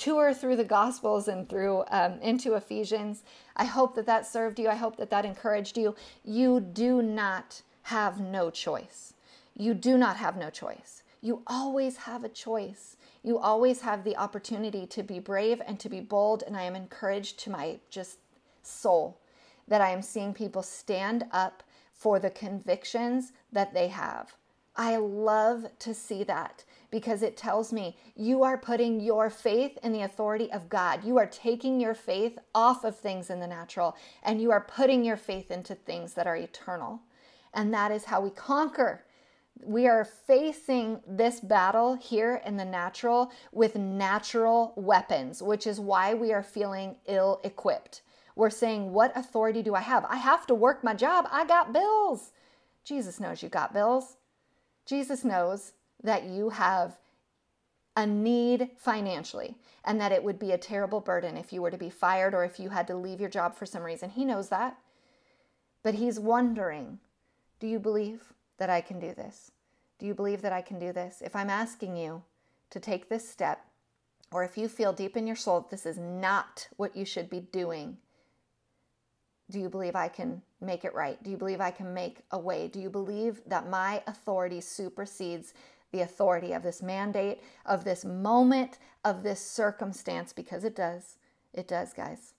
tour 0.00 0.32
through 0.32 0.56
the 0.56 0.64
Gospels 0.64 1.28
and 1.28 1.46
through 1.46 1.84
um, 1.90 2.18
into 2.22 2.54
Ephesians. 2.54 3.22
I 3.54 3.66
hope 3.66 3.94
that 3.96 4.06
that 4.06 4.26
served 4.26 4.58
you. 4.58 4.68
I 4.68 4.74
hope 4.74 4.96
that 4.96 5.10
that 5.10 5.26
encouraged 5.26 5.76
you. 5.76 5.94
You 6.24 6.58
do 6.58 7.02
not 7.02 7.60
have 7.82 8.18
no 8.18 8.50
choice. 8.50 9.12
You 9.54 9.74
do 9.74 9.98
not 9.98 10.16
have 10.16 10.38
no 10.38 10.48
choice. 10.48 11.02
You 11.20 11.42
always 11.46 11.98
have 11.98 12.24
a 12.24 12.30
choice. 12.30 12.96
You 13.22 13.38
always 13.38 13.82
have 13.82 14.02
the 14.02 14.16
opportunity 14.16 14.86
to 14.86 15.02
be 15.02 15.18
brave 15.18 15.60
and 15.66 15.78
to 15.80 15.90
be 15.90 16.00
bold. 16.00 16.44
And 16.46 16.56
I 16.56 16.62
am 16.62 16.74
encouraged 16.74 17.38
to 17.40 17.50
my 17.50 17.78
just 17.90 18.18
soul 18.62 19.20
that 19.68 19.82
I 19.82 19.90
am 19.90 20.00
seeing 20.00 20.32
people 20.32 20.62
stand 20.62 21.24
up 21.30 21.62
for 21.92 22.18
the 22.18 22.30
convictions 22.30 23.32
that 23.52 23.74
they 23.74 23.88
have. 23.88 24.34
I 24.76 24.96
love 24.96 25.66
to 25.80 25.92
see 25.92 26.24
that 26.24 26.64
because 26.90 27.22
it 27.22 27.36
tells 27.36 27.72
me 27.72 27.96
you 28.16 28.42
are 28.42 28.58
putting 28.58 29.00
your 29.00 29.30
faith 29.30 29.78
in 29.82 29.92
the 29.92 30.02
authority 30.02 30.50
of 30.52 30.68
God. 30.68 31.04
You 31.04 31.18
are 31.18 31.26
taking 31.26 31.80
your 31.80 31.94
faith 31.94 32.38
off 32.54 32.84
of 32.84 32.98
things 32.98 33.30
in 33.30 33.40
the 33.40 33.46
natural 33.46 33.96
and 34.22 34.40
you 34.40 34.50
are 34.50 34.60
putting 34.60 35.04
your 35.04 35.16
faith 35.16 35.50
into 35.50 35.74
things 35.74 36.14
that 36.14 36.26
are 36.26 36.36
eternal. 36.36 37.00
And 37.54 37.72
that 37.74 37.90
is 37.92 38.04
how 38.04 38.20
we 38.20 38.30
conquer. 38.30 39.04
We 39.62 39.86
are 39.86 40.04
facing 40.04 41.00
this 41.06 41.40
battle 41.40 41.94
here 41.94 42.40
in 42.46 42.56
the 42.56 42.64
natural 42.64 43.30
with 43.52 43.76
natural 43.76 44.72
weapons, 44.76 45.42
which 45.42 45.66
is 45.66 45.78
why 45.78 46.14
we 46.14 46.32
are 46.32 46.42
feeling 46.42 46.96
ill 47.06 47.40
equipped. 47.44 48.02
We're 48.36 48.50
saying, 48.50 48.92
What 48.92 49.14
authority 49.16 49.62
do 49.62 49.74
I 49.74 49.80
have? 49.80 50.06
I 50.08 50.16
have 50.16 50.46
to 50.46 50.54
work 50.54 50.82
my 50.82 50.94
job. 50.94 51.28
I 51.30 51.44
got 51.44 51.72
bills. 51.72 52.32
Jesus 52.84 53.20
knows 53.20 53.42
you 53.42 53.48
got 53.48 53.74
bills. 53.74 54.16
Jesus 54.86 55.24
knows 55.24 55.72
that 56.02 56.24
you 56.24 56.50
have 56.50 56.96
a 57.96 58.06
need 58.06 58.70
financially 58.76 59.56
and 59.84 60.00
that 60.00 60.12
it 60.12 60.22
would 60.22 60.38
be 60.38 60.52
a 60.52 60.58
terrible 60.58 61.00
burden 61.00 61.36
if 61.36 61.52
you 61.52 61.60
were 61.60 61.70
to 61.70 61.78
be 61.78 61.90
fired 61.90 62.34
or 62.34 62.44
if 62.44 62.58
you 62.58 62.70
had 62.70 62.86
to 62.86 62.94
leave 62.94 63.20
your 63.20 63.30
job 63.30 63.54
for 63.54 63.66
some 63.66 63.82
reason. 63.82 64.10
He 64.10 64.24
knows 64.24 64.48
that. 64.48 64.78
But 65.82 65.94
he's 65.94 66.18
wondering 66.18 66.98
do 67.58 67.66
you 67.66 67.78
believe 67.78 68.32
that 68.56 68.70
I 68.70 68.80
can 68.80 68.98
do 68.98 69.12
this? 69.12 69.50
Do 69.98 70.06
you 70.06 70.14
believe 70.14 70.40
that 70.40 70.52
I 70.52 70.62
can 70.62 70.78
do 70.78 70.92
this? 70.92 71.20
If 71.22 71.36
I'm 71.36 71.50
asking 71.50 71.94
you 71.94 72.22
to 72.70 72.80
take 72.80 73.08
this 73.08 73.28
step, 73.28 73.66
or 74.32 74.44
if 74.44 74.56
you 74.56 74.66
feel 74.66 74.94
deep 74.94 75.14
in 75.14 75.26
your 75.26 75.36
soul 75.36 75.60
that 75.60 75.70
this 75.70 75.84
is 75.84 75.98
not 75.98 76.68
what 76.76 76.96
you 76.96 77.04
should 77.04 77.28
be 77.28 77.40
doing, 77.40 77.98
do 79.50 79.58
you 79.58 79.68
believe 79.68 79.94
I 79.94 80.08
can 80.08 80.40
make 80.60 80.84
it 80.84 80.94
right? 80.94 81.22
Do 81.22 81.30
you 81.30 81.36
believe 81.36 81.60
I 81.60 81.70
can 81.70 81.92
make 81.92 82.20
a 82.30 82.38
way? 82.38 82.68
Do 82.68 82.80
you 82.80 82.88
believe 82.88 83.42
that 83.46 83.68
my 83.68 84.02
authority 84.06 84.60
supersedes 84.60 85.52
the 85.92 86.00
authority 86.00 86.52
of 86.52 86.62
this 86.62 86.82
mandate, 86.82 87.40
of 87.66 87.84
this 87.84 88.04
moment, 88.04 88.78
of 89.04 89.22
this 89.22 89.40
circumstance? 89.40 90.32
Because 90.32 90.64
it 90.64 90.76
does. 90.76 91.16
It 91.52 91.68
does, 91.68 91.92
guys. 91.92 92.34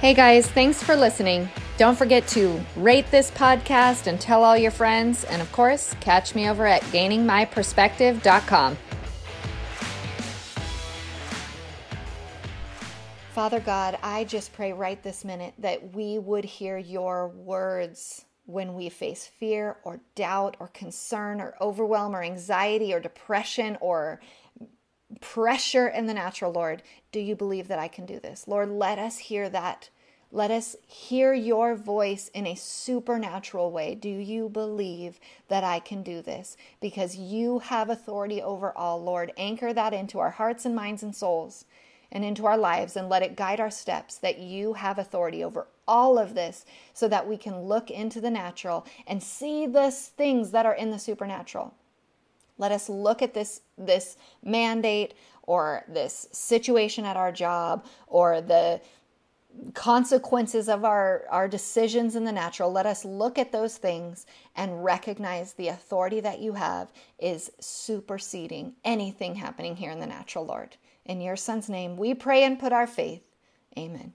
Hey 0.00 0.14
guys, 0.14 0.46
thanks 0.46 0.80
for 0.80 0.94
listening. 0.94 1.48
Don't 1.76 1.98
forget 1.98 2.26
to 2.28 2.60
rate 2.76 3.10
this 3.10 3.32
podcast 3.32 4.06
and 4.06 4.20
tell 4.20 4.44
all 4.44 4.56
your 4.56 4.70
friends. 4.70 5.24
And 5.24 5.42
of 5.42 5.50
course, 5.50 5.94
catch 6.00 6.36
me 6.36 6.48
over 6.48 6.66
at 6.66 6.82
gainingmyperspective.com. 6.82 8.76
Father 13.32 13.60
God, 13.60 13.98
I 14.02 14.22
just 14.22 14.52
pray 14.52 14.72
right 14.72 15.02
this 15.02 15.24
minute 15.24 15.54
that 15.58 15.94
we 15.94 16.18
would 16.18 16.44
hear 16.44 16.78
your 16.78 17.28
words 17.28 18.24
when 18.48 18.72
we 18.72 18.88
face 18.88 19.26
fear 19.26 19.76
or 19.84 20.00
doubt 20.14 20.56
or 20.58 20.68
concern 20.68 21.38
or 21.38 21.54
overwhelm 21.60 22.16
or 22.16 22.22
anxiety 22.22 22.94
or 22.94 22.98
depression 22.98 23.76
or 23.78 24.20
pressure 25.20 25.86
in 25.86 26.06
the 26.06 26.14
natural, 26.14 26.50
Lord. 26.50 26.82
Do 27.12 27.20
you 27.20 27.36
believe 27.36 27.68
that 27.68 27.78
I 27.78 27.88
can 27.88 28.06
do 28.06 28.18
this? 28.18 28.48
Lord, 28.48 28.70
let 28.70 28.98
us 28.98 29.18
hear 29.18 29.50
that. 29.50 29.90
Let 30.32 30.50
us 30.50 30.76
hear 30.86 31.34
your 31.34 31.74
voice 31.74 32.28
in 32.28 32.46
a 32.46 32.54
supernatural 32.54 33.70
way. 33.70 33.94
Do 33.94 34.08
you 34.08 34.48
believe 34.48 35.20
that 35.48 35.62
I 35.62 35.78
can 35.78 36.02
do 36.02 36.22
this? 36.22 36.56
Because 36.80 37.16
you 37.16 37.58
have 37.58 37.90
authority 37.90 38.40
over 38.40 38.76
all, 38.76 39.02
Lord. 39.02 39.30
Anchor 39.36 39.74
that 39.74 39.92
into 39.92 40.20
our 40.20 40.30
hearts 40.30 40.64
and 40.64 40.74
minds 40.74 41.02
and 41.02 41.14
souls 41.14 41.66
and 42.10 42.24
into 42.24 42.46
our 42.46 42.56
lives 42.56 42.96
and 42.96 43.08
let 43.08 43.22
it 43.22 43.36
guide 43.36 43.60
our 43.60 43.70
steps 43.70 44.16
that 44.16 44.38
you 44.38 44.74
have 44.74 44.98
authority 44.98 45.44
over 45.44 45.66
all 45.86 46.18
of 46.18 46.34
this 46.34 46.64
so 46.94 47.08
that 47.08 47.26
we 47.26 47.36
can 47.36 47.62
look 47.62 47.90
into 47.90 48.20
the 48.20 48.30
natural 48.30 48.86
and 49.06 49.22
see 49.22 49.66
the 49.66 49.90
things 49.90 50.50
that 50.50 50.66
are 50.66 50.74
in 50.74 50.90
the 50.90 50.98
supernatural. 50.98 51.74
Let 52.56 52.72
us 52.72 52.88
look 52.88 53.22
at 53.22 53.34
this 53.34 53.60
this 53.76 54.16
mandate 54.42 55.14
or 55.42 55.84
this 55.88 56.28
situation 56.32 57.04
at 57.04 57.16
our 57.16 57.32
job 57.32 57.86
or 58.08 58.40
the 58.40 58.80
consequences 59.74 60.68
of 60.68 60.84
our, 60.84 61.24
our 61.30 61.48
decisions 61.48 62.14
in 62.14 62.24
the 62.24 62.32
natural, 62.32 62.70
let 62.70 62.86
us 62.86 63.04
look 63.04 63.38
at 63.38 63.52
those 63.52 63.76
things 63.76 64.26
and 64.56 64.84
recognize 64.84 65.54
the 65.54 65.68
authority 65.68 66.20
that 66.20 66.40
you 66.40 66.52
have 66.52 66.92
is 67.18 67.50
superseding 67.58 68.74
anything 68.84 69.34
happening 69.34 69.76
here 69.76 69.90
in 69.90 70.00
the 70.00 70.06
natural, 70.06 70.46
Lord. 70.46 70.76
In 71.08 71.20
your 71.22 71.36
son's 71.36 71.68
name, 71.68 71.96
we 71.96 72.14
pray 72.14 72.44
and 72.44 72.58
put 72.58 72.72
our 72.72 72.86
faith. 72.86 73.22
Amen. 73.76 74.12